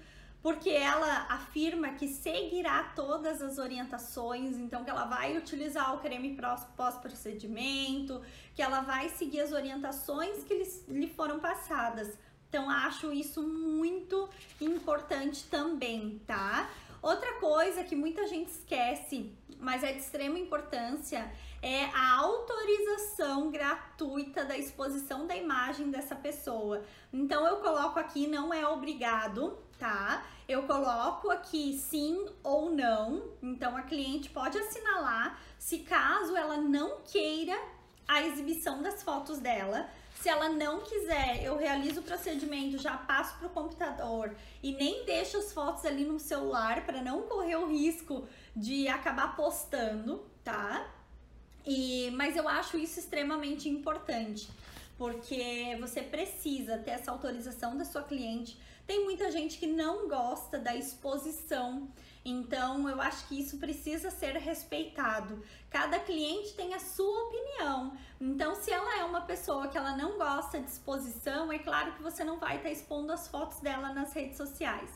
porque 0.42 0.70
ela 0.70 1.26
afirma 1.30 1.94
que 1.94 2.08
seguirá 2.08 2.92
todas 2.96 3.42
as 3.42 3.58
orientações, 3.58 4.58
então 4.58 4.84
que 4.84 4.90
ela 4.90 5.06
vai 5.06 5.38
utilizar 5.38 5.96
o 5.96 6.00
creme 6.00 6.38
pós-procedimento, 6.76 8.22
que 8.54 8.62
ela 8.62 8.82
vai 8.82 9.08
seguir 9.10 9.40
as 9.40 9.54
orientações 9.54 10.44
que 10.44 10.54
lhe 10.90 11.08
foram 11.08 11.40
passadas. 11.40 12.18
Então, 12.50 12.70
acho 12.70 13.12
isso 13.12 13.42
muito 13.42 14.30
importante 14.60 15.46
também, 15.46 16.22
tá? 16.28 16.70
Outra 17.02 17.40
coisa 17.40 17.84
que 17.84 17.96
muita 17.96 18.28
gente 18.28 18.50
esquece, 18.50 19.34
mas 19.60 19.84
é 19.84 19.92
de 19.92 20.00
extrema 20.00 20.38
importância, 20.38 21.34
é 21.64 21.86
a 21.94 22.16
autorização 22.20 23.50
gratuita 23.50 24.44
da 24.44 24.58
exposição 24.58 25.26
da 25.26 25.34
imagem 25.34 25.90
dessa 25.90 26.14
pessoa. 26.14 26.84
Então 27.12 27.48
eu 27.48 27.58
coloco 27.58 27.98
aqui 27.98 28.28
não 28.28 28.54
é 28.54 28.68
obrigado, 28.68 29.58
tá? 29.80 30.26
Eu 30.46 30.64
coloco 30.64 31.32
aqui 31.32 31.78
sim 31.78 32.28
ou 32.44 32.70
não. 32.70 33.30
Então 33.42 33.78
a 33.78 33.84
cliente 33.84 34.30
pode 34.30 34.58
assinalar 34.58 35.40
se 35.58 35.80
caso 35.80 36.36
ela 36.36 36.58
não 36.58 36.98
queira 37.06 37.58
a 38.06 38.22
exibição 38.22 38.82
das 38.82 39.02
fotos 39.02 39.40
dela. 39.40 39.90
Se 40.16 40.28
ela 40.28 40.50
não 40.50 40.82
quiser, 40.82 41.44
eu 41.44 41.58
realizo 41.58 42.02
o 42.02 42.04
procedimento, 42.04 42.78
já 42.78 42.98
passo 42.98 43.38
para 43.38 43.48
o 43.48 43.52
computador 43.52 44.36
e 44.62 44.74
nem 44.74 45.06
deixo 45.06 45.38
as 45.38 45.54
fotos 45.54 45.86
ali 45.86 46.04
no 46.04 46.20
celular 46.20 46.86
para 46.86 47.02
não 47.02 47.22
correr 47.24 47.56
o 47.56 47.68
risco 47.68 48.28
de 48.54 48.88
acabar 48.90 49.36
postando, 49.36 50.26
tá? 50.44 50.86
E, 51.66 52.12
mas 52.12 52.36
eu 52.36 52.48
acho 52.48 52.78
isso 52.78 53.00
extremamente 53.00 53.70
importante, 53.70 54.50
porque 54.98 55.78
você 55.80 56.02
precisa 56.02 56.78
ter 56.78 56.92
essa 56.92 57.12
autorização 57.12 57.78
da 57.78 57.86
sua 57.86 58.04
cliente. 58.04 58.58
Tem 58.86 59.06
muita 59.06 59.32
gente 59.32 59.58
que 59.58 59.68
não 59.68 60.10
gosta 60.10 60.60
da 60.60 60.76
exposição, 60.76 61.88
então 62.26 62.90
eu 62.90 63.02
acho 63.02 63.28
que 63.28 63.40
isso 63.40 63.58
precisa 63.58 64.12
ser 64.12 64.36
respeitado. 64.36 65.42
Cada 65.70 66.00
cliente 66.00 66.54
tem 66.54 66.74
a 66.74 66.80
sua 66.80 67.24
opinião. 67.24 67.98
Então, 68.20 68.56
se 68.56 68.72
ela 68.72 69.00
é 69.00 69.04
uma 69.06 69.22
pessoa 69.22 69.70
que 69.70 69.78
ela 69.78 69.96
não 69.96 70.18
gosta 70.18 70.60
de 70.60 70.70
exposição, 70.70 71.52
é 71.52 71.60
claro 71.60 71.94
que 71.94 72.02
você 72.02 72.26
não 72.26 72.38
vai 72.38 72.58
estar 72.58 72.72
expondo 72.72 73.14
as 73.14 73.28
fotos 73.30 73.60
dela 73.60 73.94
nas 73.94 74.12
redes 74.12 74.36
sociais. 74.36 74.90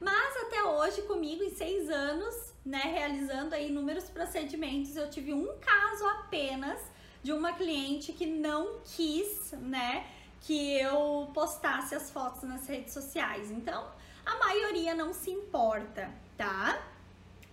Mas 0.00 0.36
até 0.38 0.64
hoje, 0.64 1.02
comigo, 1.02 1.44
em 1.44 1.50
seis 1.50 1.90
anos, 1.90 2.34
né, 2.64 2.80
realizando 2.84 3.54
aí 3.54 3.68
inúmeros 3.68 4.04
procedimentos, 4.04 4.96
eu 4.96 5.10
tive 5.10 5.34
um 5.34 5.58
caso 5.58 6.06
apenas 6.06 6.80
de 7.22 7.32
uma 7.32 7.52
cliente 7.52 8.12
que 8.14 8.24
não 8.24 8.80
quis, 8.82 9.52
né, 9.52 10.06
que 10.40 10.78
eu 10.78 11.30
postasse 11.34 11.94
as 11.94 12.10
fotos 12.10 12.42
nas 12.44 12.66
redes 12.66 12.94
sociais. 12.94 13.50
Então, 13.50 13.86
a 14.24 14.38
maioria 14.38 14.94
não 14.94 15.12
se 15.12 15.30
importa, 15.30 16.10
tá? 16.36 16.82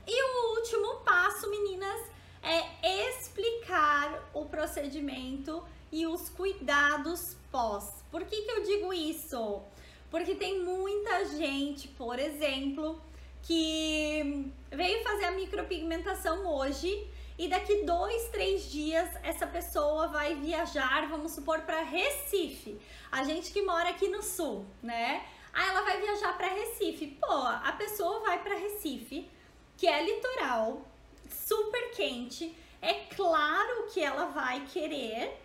E 0.07 0.23
o 0.23 0.57
último 0.57 1.01
passo, 1.01 1.49
meninas, 1.49 1.99
é 2.41 3.09
explicar 3.09 4.29
o 4.33 4.45
procedimento 4.45 5.61
e 5.91 6.07
os 6.07 6.29
cuidados 6.29 7.35
pós. 7.51 8.03
Por 8.09 8.23
que, 8.23 8.41
que 8.43 8.51
eu 8.51 8.63
digo 8.63 8.93
isso? 8.93 9.61
Porque 10.09 10.35
tem 10.35 10.63
muita 10.63 11.25
gente, 11.25 11.87
por 11.89 12.17
exemplo, 12.17 13.01
que 13.43 14.51
veio 14.71 15.03
fazer 15.03 15.25
a 15.25 15.31
micropigmentação 15.31 16.47
hoje 16.47 17.07
e 17.37 17.47
daqui 17.47 17.83
dois, 17.83 18.29
três 18.29 18.71
dias 18.71 19.09
essa 19.21 19.45
pessoa 19.45 20.07
vai 20.07 20.35
viajar, 20.35 21.07
vamos 21.07 21.33
supor, 21.33 21.61
para 21.61 21.81
Recife. 21.81 22.79
A 23.11 23.23
gente 23.23 23.51
que 23.51 23.61
mora 23.61 23.89
aqui 23.89 24.07
no 24.07 24.23
sul, 24.23 24.65
né? 24.81 25.25
Aí 25.53 25.69
ela 25.69 25.81
vai 25.81 26.01
viajar 26.01 26.37
para 26.37 26.47
Recife. 26.47 27.17
Pô, 27.19 27.33
a 27.33 27.71
pessoa 27.77 28.21
vai 28.21 28.41
para 28.41 28.55
Recife, 28.55 29.29
que 29.77 29.87
é 29.87 30.03
litoral, 30.03 30.81
super 31.29 31.91
quente. 31.91 32.55
É 32.81 32.93
claro 33.15 33.87
que 33.93 33.99
ela 33.99 34.25
vai 34.25 34.65
querer 34.65 35.39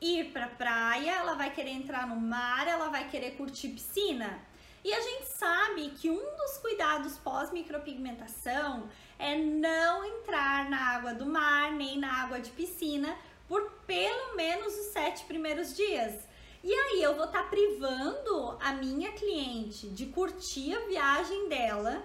ir 0.00 0.32
pra 0.32 0.46
praia, 0.46 1.10
ela 1.12 1.34
vai 1.34 1.50
querer 1.50 1.70
entrar 1.70 2.06
no 2.06 2.16
mar, 2.16 2.66
ela 2.66 2.88
vai 2.88 3.08
querer 3.08 3.32
curtir 3.32 3.68
piscina. 3.68 4.40
E 4.82 4.92
a 4.92 5.00
gente 5.00 5.26
sabe 5.26 5.90
que 5.90 6.08
um 6.08 6.36
dos 6.36 6.56
cuidados 6.58 7.18
pós-micropigmentação 7.18 8.88
é 9.18 9.36
não 9.36 10.04
entrar 10.04 10.70
na 10.70 10.94
água 10.94 11.12
do 11.12 11.26
mar 11.26 11.72
nem 11.72 11.98
na 11.98 12.22
água 12.22 12.40
de 12.40 12.50
piscina 12.50 13.14
por 13.46 13.70
pelo 13.86 14.36
menos 14.36 14.74
os 14.74 14.86
sete 14.86 15.24
primeiros 15.24 15.76
dias. 15.76 16.26
E 16.64 16.72
aí 16.72 17.02
eu 17.02 17.14
vou 17.14 17.26
estar 17.26 17.42
tá 17.42 17.48
privando 17.48 18.56
a 18.60 18.72
minha 18.72 19.12
cliente 19.12 19.88
de 19.88 20.06
curtir 20.06 20.74
a 20.74 20.86
viagem 20.86 21.48
dela 21.48 22.02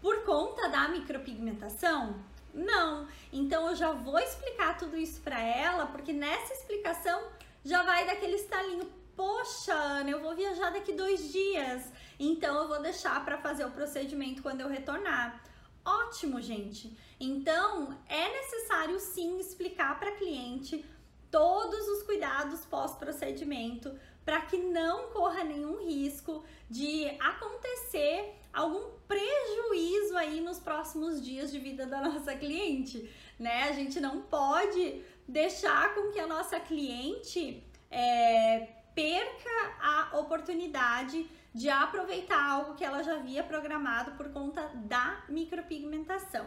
por 0.00 0.24
conta 0.24 0.68
da 0.68 0.88
micropigmentação? 0.88 2.16
Não. 2.52 3.06
Então 3.32 3.68
eu 3.68 3.76
já 3.76 3.92
vou 3.92 4.18
explicar 4.18 4.76
tudo 4.76 4.96
isso 4.96 5.20
para 5.20 5.40
ela, 5.40 5.86
porque 5.86 6.12
nessa 6.12 6.52
explicação 6.52 7.22
já 7.64 7.82
vai 7.82 8.06
daquele 8.06 8.36
estalinho. 8.36 8.90
Poxa, 9.16 9.74
Ana, 9.74 10.10
eu 10.10 10.20
vou 10.20 10.34
viajar 10.34 10.70
daqui 10.70 10.92
dois 10.92 11.30
dias, 11.30 11.92
então 12.18 12.62
eu 12.62 12.68
vou 12.68 12.80
deixar 12.80 13.22
para 13.24 13.38
fazer 13.38 13.64
o 13.64 13.70
procedimento 13.70 14.42
quando 14.42 14.62
eu 14.62 14.68
retornar. 14.68 15.42
Ótimo, 15.84 16.40
gente. 16.40 16.96
Então 17.20 17.98
é 18.08 18.28
necessário 18.28 18.98
sim 19.00 19.38
explicar 19.38 19.98
para 19.98 20.12
cliente 20.12 20.84
todos 21.30 21.88
os 21.88 22.02
cuidados 22.02 22.64
pós-procedimento 22.66 23.98
para 24.24 24.40
que 24.42 24.56
não 24.56 25.10
corra 25.10 25.44
nenhum 25.44 25.84
risco 25.86 26.44
de 26.68 27.06
acontecer 27.18 28.34
algum 28.52 28.90
prejuízo 29.08 30.16
aí 30.16 30.40
nos 30.40 30.58
próximos 30.58 31.24
dias 31.24 31.50
de 31.50 31.58
vida 31.58 31.86
da 31.86 32.00
nossa 32.06 32.34
cliente, 32.34 33.10
né? 33.38 33.64
A 33.64 33.72
gente 33.72 34.00
não 34.00 34.22
pode 34.22 35.02
deixar 35.26 35.94
com 35.94 36.10
que 36.10 36.20
a 36.20 36.26
nossa 36.26 36.60
cliente 36.60 37.62
é, 37.90 38.68
perca 38.94 39.76
a 39.80 40.18
oportunidade 40.18 41.28
de 41.54 41.68
aproveitar 41.68 42.42
algo 42.42 42.74
que 42.74 42.84
ela 42.84 43.02
já 43.02 43.14
havia 43.14 43.42
programado 43.42 44.12
por 44.12 44.30
conta 44.30 44.70
da 44.74 45.22
micropigmentação. 45.28 46.46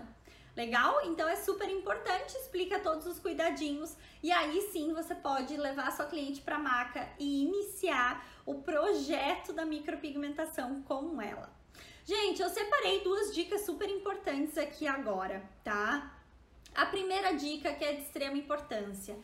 Legal? 0.55 1.05
Então 1.05 1.27
é 1.27 1.35
super 1.35 1.69
importante, 1.69 2.35
explica 2.37 2.79
todos 2.79 3.05
os 3.05 3.19
cuidadinhos 3.19 3.95
e 4.23 4.31
aí 4.31 4.61
sim 4.71 4.93
você 4.93 5.13
pode 5.13 5.57
levar 5.57 5.91
sua 5.91 6.05
cliente 6.05 6.41
para 6.41 6.55
a 6.55 6.59
maca 6.59 7.09
e 7.19 7.43
iniciar 7.43 8.25
o 8.45 8.55
projeto 8.55 9.51
da 9.51 9.65
micropigmentação 9.65 10.81
com 10.83 11.21
ela. 11.21 11.53
Gente, 12.05 12.41
eu 12.41 12.49
separei 12.49 13.01
duas 13.01 13.33
dicas 13.33 13.65
super 13.65 13.89
importantes 13.89 14.57
aqui 14.57 14.87
agora, 14.87 15.43
tá? 15.63 16.15
A 16.73 16.85
primeira 16.85 17.33
dica 17.33 17.73
que 17.73 17.83
é 17.83 17.93
de 17.93 18.03
extrema 18.03 18.37
importância. 18.37 19.17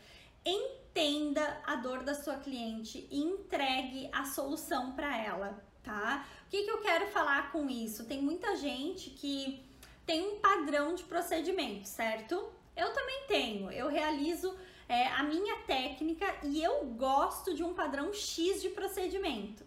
Entenda 0.43 1.61
a 1.65 1.75
dor 1.75 2.03
da 2.03 2.15
sua 2.15 2.37
cliente 2.37 3.07
e 3.09 3.21
entregue 3.21 4.09
a 4.11 4.25
solução 4.25 4.93
para 4.93 5.15
ela, 5.15 5.63
tá? 5.83 6.27
O 6.47 6.49
que, 6.49 6.63
que 6.63 6.71
eu 6.71 6.81
quero 6.81 7.07
falar 7.07 7.51
com 7.51 7.69
isso? 7.69 8.05
Tem 8.05 8.21
muita 8.21 8.57
gente 8.57 9.11
que 9.11 9.63
tem 10.11 10.27
um 10.27 10.39
padrão 10.41 10.93
de 10.93 11.03
procedimento, 11.03 11.87
certo? 11.87 12.51
Eu 12.75 12.91
também 12.91 13.23
tenho. 13.29 13.71
Eu 13.71 13.87
realizo 13.87 14.53
é, 14.89 15.07
a 15.07 15.23
minha 15.23 15.59
técnica 15.59 16.25
e 16.43 16.61
eu 16.61 16.83
gosto 16.97 17.53
de 17.53 17.63
um 17.63 17.73
padrão 17.73 18.13
X 18.13 18.61
de 18.61 18.67
procedimento. 18.67 19.63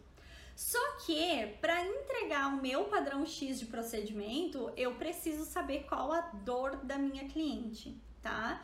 Só 0.54 0.98
que 0.98 1.46
para 1.62 1.83
entregar 1.87 2.48
o 2.48 2.61
meu 2.61 2.85
padrão 2.85 3.24
X 3.24 3.59
de 3.59 3.64
procedimento, 3.64 4.70
eu 4.76 4.94
preciso 4.96 5.46
saber 5.46 5.87
qual 5.88 6.12
a 6.12 6.20
dor 6.20 6.76
da 6.76 6.98
minha 6.98 7.26
cliente, 7.26 7.98
tá? 8.20 8.62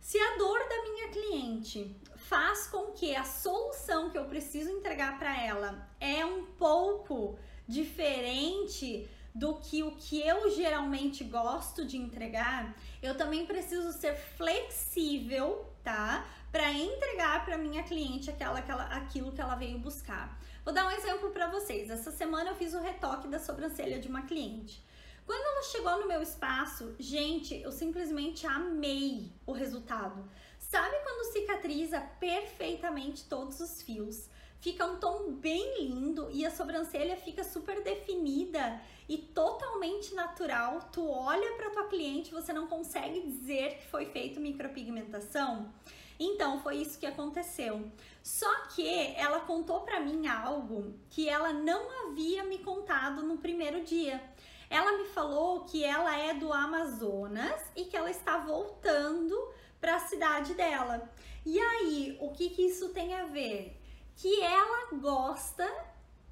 Se 0.00 0.18
a 0.18 0.36
dor 0.38 0.58
da 0.58 0.82
minha 0.82 1.08
cliente 1.10 1.96
faz 2.16 2.66
com 2.66 2.90
que 2.90 3.14
a 3.14 3.22
solução 3.22 4.10
que 4.10 4.18
eu 4.18 4.24
preciso 4.24 4.70
entregar 4.72 5.20
para 5.20 5.40
ela 5.40 5.88
é 6.00 6.26
um 6.26 6.46
pouco 6.46 7.38
diferente 7.68 9.08
do 9.36 9.56
que 9.56 9.82
o 9.82 9.92
que 9.92 10.26
eu 10.26 10.50
geralmente 10.50 11.22
gosto 11.22 11.84
de 11.84 11.98
entregar, 11.98 12.74
eu 13.02 13.14
também 13.16 13.44
preciso 13.44 13.92
ser 13.92 14.16
flexível, 14.16 15.66
tá? 15.84 16.26
Para 16.50 16.72
entregar 16.72 17.44
para 17.44 17.58
minha 17.58 17.82
cliente 17.82 18.30
aquela, 18.30 18.60
aquela, 18.60 18.84
aquilo 18.84 19.32
que 19.32 19.40
ela 19.40 19.54
veio 19.54 19.78
buscar. 19.78 20.40
Vou 20.64 20.72
dar 20.72 20.86
um 20.86 20.90
exemplo 20.90 21.30
para 21.30 21.48
vocês. 21.48 21.90
Essa 21.90 22.10
semana 22.10 22.50
eu 22.50 22.56
fiz 22.56 22.72
o 22.72 22.80
retoque 22.80 23.28
da 23.28 23.38
sobrancelha 23.38 23.98
de 23.98 24.08
uma 24.08 24.22
cliente. 24.22 24.82
Quando 25.26 25.44
ela 25.44 25.62
chegou 25.64 26.00
no 26.00 26.08
meu 26.08 26.22
espaço, 26.22 26.94
gente, 26.98 27.54
eu 27.60 27.70
simplesmente 27.70 28.46
amei 28.46 29.30
o 29.44 29.52
resultado. 29.52 30.26
Sabe 30.58 30.96
quando 31.02 31.32
cicatriza 31.32 32.00
perfeitamente 32.18 33.24
todos 33.24 33.60
os 33.60 33.82
fios? 33.82 34.30
Fica 34.66 34.84
um 34.84 34.96
tom 34.96 35.30
bem 35.30 35.78
lindo 35.78 36.28
e 36.32 36.44
a 36.44 36.50
sobrancelha 36.50 37.16
fica 37.16 37.44
super 37.44 37.84
definida 37.84 38.80
e 39.08 39.16
totalmente 39.16 40.12
natural. 40.12 40.88
Tu 40.92 41.08
olha 41.08 41.52
para 41.52 41.70
tua 41.70 41.84
cliente, 41.84 42.32
você 42.32 42.52
não 42.52 42.66
consegue 42.66 43.20
dizer 43.20 43.78
que 43.78 43.86
foi 43.86 44.06
feito 44.06 44.40
micropigmentação. 44.40 45.72
Então, 46.18 46.58
foi 46.58 46.78
isso 46.78 46.98
que 46.98 47.06
aconteceu. 47.06 47.88
Só 48.24 48.52
que 48.74 49.14
ela 49.14 49.38
contou 49.38 49.82
para 49.82 50.00
mim 50.00 50.26
algo 50.26 50.98
que 51.10 51.28
ela 51.28 51.52
não 51.52 52.08
havia 52.08 52.42
me 52.42 52.58
contado 52.58 53.22
no 53.22 53.38
primeiro 53.38 53.84
dia. 53.84 54.20
Ela 54.68 54.98
me 54.98 55.04
falou 55.04 55.60
que 55.60 55.84
ela 55.84 56.18
é 56.18 56.34
do 56.34 56.52
Amazonas 56.52 57.62
e 57.76 57.84
que 57.84 57.96
ela 57.96 58.10
está 58.10 58.38
voltando 58.38 59.48
para 59.80 59.94
a 59.94 60.00
cidade 60.00 60.54
dela. 60.54 61.08
E 61.44 61.56
aí, 61.60 62.18
o 62.20 62.32
que, 62.32 62.50
que 62.50 62.62
isso 62.62 62.88
tem 62.88 63.14
a 63.14 63.26
ver? 63.26 63.75
Que 64.16 64.42
ela 64.42 64.88
gosta 64.92 65.66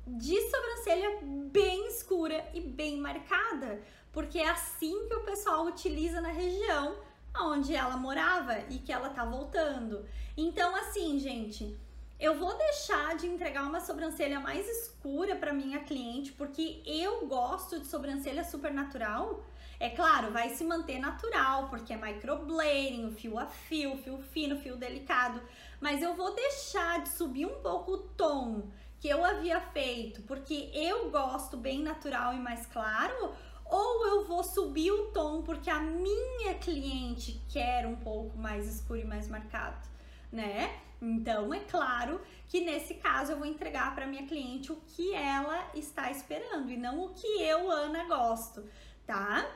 de 0.07 0.41
sobrancelha 0.51 1.21
bem 1.23 1.87
escura 1.87 2.45
e 2.53 2.61
bem 2.61 2.99
marcada, 2.99 3.81
porque 4.13 4.39
é 4.39 4.49
assim 4.49 5.09
que 5.09 5.15
o 5.15 5.25
pessoal 5.25 5.65
utiliza 5.67 6.21
na 6.21 6.29
região 6.29 6.97
onde 7.41 7.75
ela 7.75 7.97
morava 7.97 8.59
e 8.71 8.79
que 8.79 8.93
ela 8.93 9.09
tá 9.11 9.25
voltando. 9.25 10.07
Então, 10.37 10.75
assim, 10.77 11.19
gente, 11.19 11.77
eu 12.19 12.39
vou 12.39 12.57
deixar 12.57 13.17
de 13.17 13.27
entregar 13.27 13.65
uma 13.65 13.81
sobrancelha 13.81 14.39
mais 14.39 14.69
escura 14.69 15.35
para 15.35 15.53
minha 15.53 15.81
cliente, 15.81 16.33
porque 16.33 16.81
eu 16.87 17.27
gosto 17.27 17.81
de 17.81 17.87
sobrancelha 17.87 18.45
super 18.45 18.73
natural. 18.73 19.45
É 19.81 19.91
claro, 19.91 20.33
vai 20.33 20.51
se 20.51 20.63
manter 20.65 21.01
natural, 21.01 21.69
porque 21.69 21.93
é 21.93 21.97
microblading, 21.97 23.13
fio 23.17 23.37
a 23.39 23.47
fio, 23.47 23.97
fio 23.99 24.19
fino, 24.19 24.57
fio 24.57 24.77
delicado. 24.77 25.43
Mas 25.85 26.01
eu 26.01 26.15
vou 26.15 26.35
deixar 26.35 27.03
de 27.03 27.11
subir 27.11 27.45
um 27.45 27.61
pouco 27.61 27.93
o 27.93 27.99
tom 27.99 28.71
que 28.99 29.07
eu 29.07 29.23
havia 29.23 29.61
feito, 29.61 30.23
porque 30.23 30.71
eu 30.73 31.11
gosto 31.11 31.59
bem 31.59 31.83
natural 31.83 32.33
e 32.33 32.39
mais 32.39 32.65
claro, 32.65 33.35
ou 33.67 34.07
eu 34.07 34.25
vou 34.25 34.43
subir 34.43 34.91
o 34.91 35.13
tom 35.13 35.43
porque 35.43 35.69
a 35.69 35.81
minha 35.81 36.55
cliente 36.55 37.39
quer 37.51 37.87
um 37.87 37.97
pouco 37.97 38.39
mais 38.39 38.67
escuro 38.67 39.01
e 39.01 39.05
mais 39.05 39.29
marcado, 39.29 39.87
né? 40.33 40.75
Então, 41.03 41.53
é 41.53 41.61
claro 41.61 42.19
que 42.49 42.63
nesse 42.63 42.95
caso 42.95 43.33
eu 43.33 43.37
vou 43.37 43.47
entregar 43.47 43.95
para 43.95 44.07
minha 44.07 44.27
cliente 44.27 44.73
o 44.73 44.77
que 44.87 45.13
ela 45.13 45.69
está 45.75 46.11
esperando 46.11 46.71
e 46.71 46.79
não 46.79 47.05
o 47.05 47.11
que 47.11 47.43
eu, 47.43 47.71
Ana, 47.71 48.05
gosto, 48.05 48.65
tá? 49.07 49.47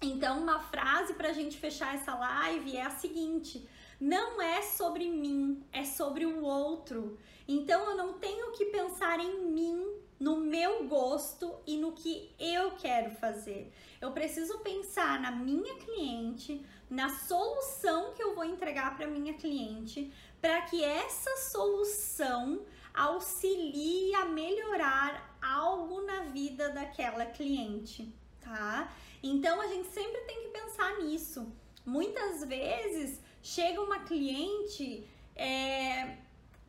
Então, 0.00 0.40
uma 0.40 0.60
frase 0.60 1.12
para 1.12 1.28
a 1.28 1.32
gente 1.34 1.58
fechar 1.58 1.94
essa 1.94 2.14
live 2.14 2.74
é 2.74 2.84
a 2.84 2.90
seguinte: 2.90 3.68
não 4.00 4.40
é 4.40 4.62
sobre 4.62 5.08
mim, 5.08 5.62
é 5.72 5.84
sobre 5.84 6.24
o 6.24 6.42
outro. 6.42 7.18
Então 7.46 7.90
eu 7.90 7.96
não 7.96 8.14
tenho 8.14 8.52
que 8.52 8.66
pensar 8.66 9.18
em 9.18 9.46
mim, 9.46 9.86
no 10.20 10.36
meu 10.36 10.86
gosto 10.86 11.54
e 11.66 11.76
no 11.76 11.92
que 11.92 12.34
eu 12.38 12.72
quero 12.72 13.10
fazer. 13.16 13.72
Eu 14.00 14.12
preciso 14.12 14.58
pensar 14.58 15.20
na 15.20 15.30
minha 15.30 15.76
cliente, 15.76 16.64
na 16.90 17.08
solução 17.08 18.12
que 18.14 18.22
eu 18.22 18.34
vou 18.34 18.44
entregar 18.44 18.96
para 18.96 19.06
minha 19.06 19.34
cliente, 19.34 20.12
para 20.40 20.62
que 20.62 20.82
essa 20.82 21.36
solução 21.50 22.64
auxilie 22.94 24.14
a 24.14 24.24
melhorar 24.24 25.36
algo 25.40 26.02
na 26.02 26.22
vida 26.24 26.68
daquela 26.70 27.26
cliente, 27.26 28.12
tá? 28.40 28.92
Então 29.22 29.60
a 29.60 29.66
gente 29.68 29.88
sempre 29.88 30.20
tem 30.22 30.42
que 30.42 30.48
pensar 30.48 30.98
nisso. 30.98 31.52
Muitas 31.84 32.44
vezes 32.44 33.20
chega 33.48 33.80
uma 33.80 34.00
cliente 34.00 35.08
é, 35.34 36.18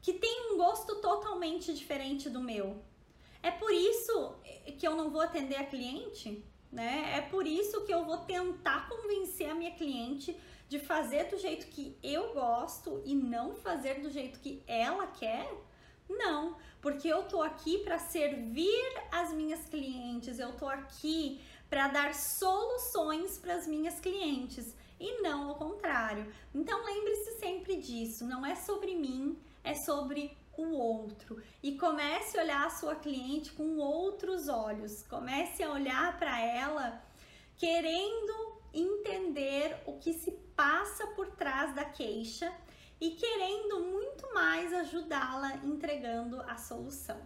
que 0.01 0.13
tem 0.13 0.53
um 0.53 0.57
gosto 0.57 0.95
totalmente 1.01 1.73
diferente 1.73 2.29
do 2.29 2.39
meu. 2.39 2.81
É 3.43 3.51
por 3.51 3.71
isso 3.71 4.35
que 4.77 4.87
eu 4.87 4.95
não 4.95 5.09
vou 5.09 5.19
atender 5.19 5.57
a 5.57 5.65
cliente, 5.65 6.41
né? 6.71 7.17
É 7.17 7.21
por 7.21 7.45
isso 7.45 7.83
que 7.85 7.93
eu 7.93 8.05
vou 8.05 8.19
tentar 8.19 8.87
convencer 8.87 9.49
a 9.49 9.55
minha 9.55 9.71
cliente 9.71 10.39
de 10.69 10.79
fazer 10.79 11.25
do 11.25 11.37
jeito 11.37 11.67
que 11.67 11.97
eu 12.01 12.33
gosto 12.33 13.01
e 13.03 13.13
não 13.13 13.55
fazer 13.55 13.95
do 14.01 14.09
jeito 14.09 14.39
que 14.39 14.63
ela 14.65 15.07
quer. 15.07 15.51
Não, 16.07 16.55
porque 16.81 17.09
eu 17.09 17.23
tô 17.23 17.41
aqui 17.41 17.79
para 17.79 17.99
servir 17.99 18.93
as 19.11 19.33
minhas 19.33 19.65
clientes, 19.65 20.39
eu 20.39 20.53
tô 20.53 20.67
aqui 20.67 21.41
para 21.69 21.89
dar 21.89 22.15
soluções 22.15 23.37
para 23.37 23.55
as 23.55 23.67
minhas 23.67 23.99
clientes 23.99 24.73
e 24.99 25.21
não 25.21 25.49
ao 25.49 25.55
contrário. 25.55 26.31
Então 26.53 26.83
lembre-se 26.83 27.39
sempre 27.39 27.77
disso, 27.77 28.25
não 28.25 28.45
é 28.45 28.55
sobre 28.55 28.95
mim, 28.95 29.37
é 29.63 29.73
sobre 29.73 30.37
o 30.57 30.73
outro. 30.73 31.41
E 31.63 31.77
comece 31.77 32.37
a 32.37 32.43
olhar 32.43 32.67
a 32.67 32.69
sua 32.71 32.95
cliente 32.95 33.51
com 33.53 33.77
outros 33.77 34.47
olhos. 34.49 35.03
Comece 35.07 35.63
a 35.63 35.71
olhar 35.71 36.17
para 36.19 36.39
ela 36.39 37.01
querendo 37.57 38.59
entender 38.73 39.81
o 39.85 39.97
que 39.97 40.13
se 40.13 40.31
passa 40.55 41.07
por 41.07 41.27
trás 41.31 41.73
da 41.73 41.85
queixa 41.85 42.53
e 43.01 43.11
querendo 43.11 43.79
muito 43.79 44.33
mais 44.33 44.73
ajudá-la 44.73 45.55
entregando 45.63 46.41
a 46.41 46.57
solução. 46.57 47.19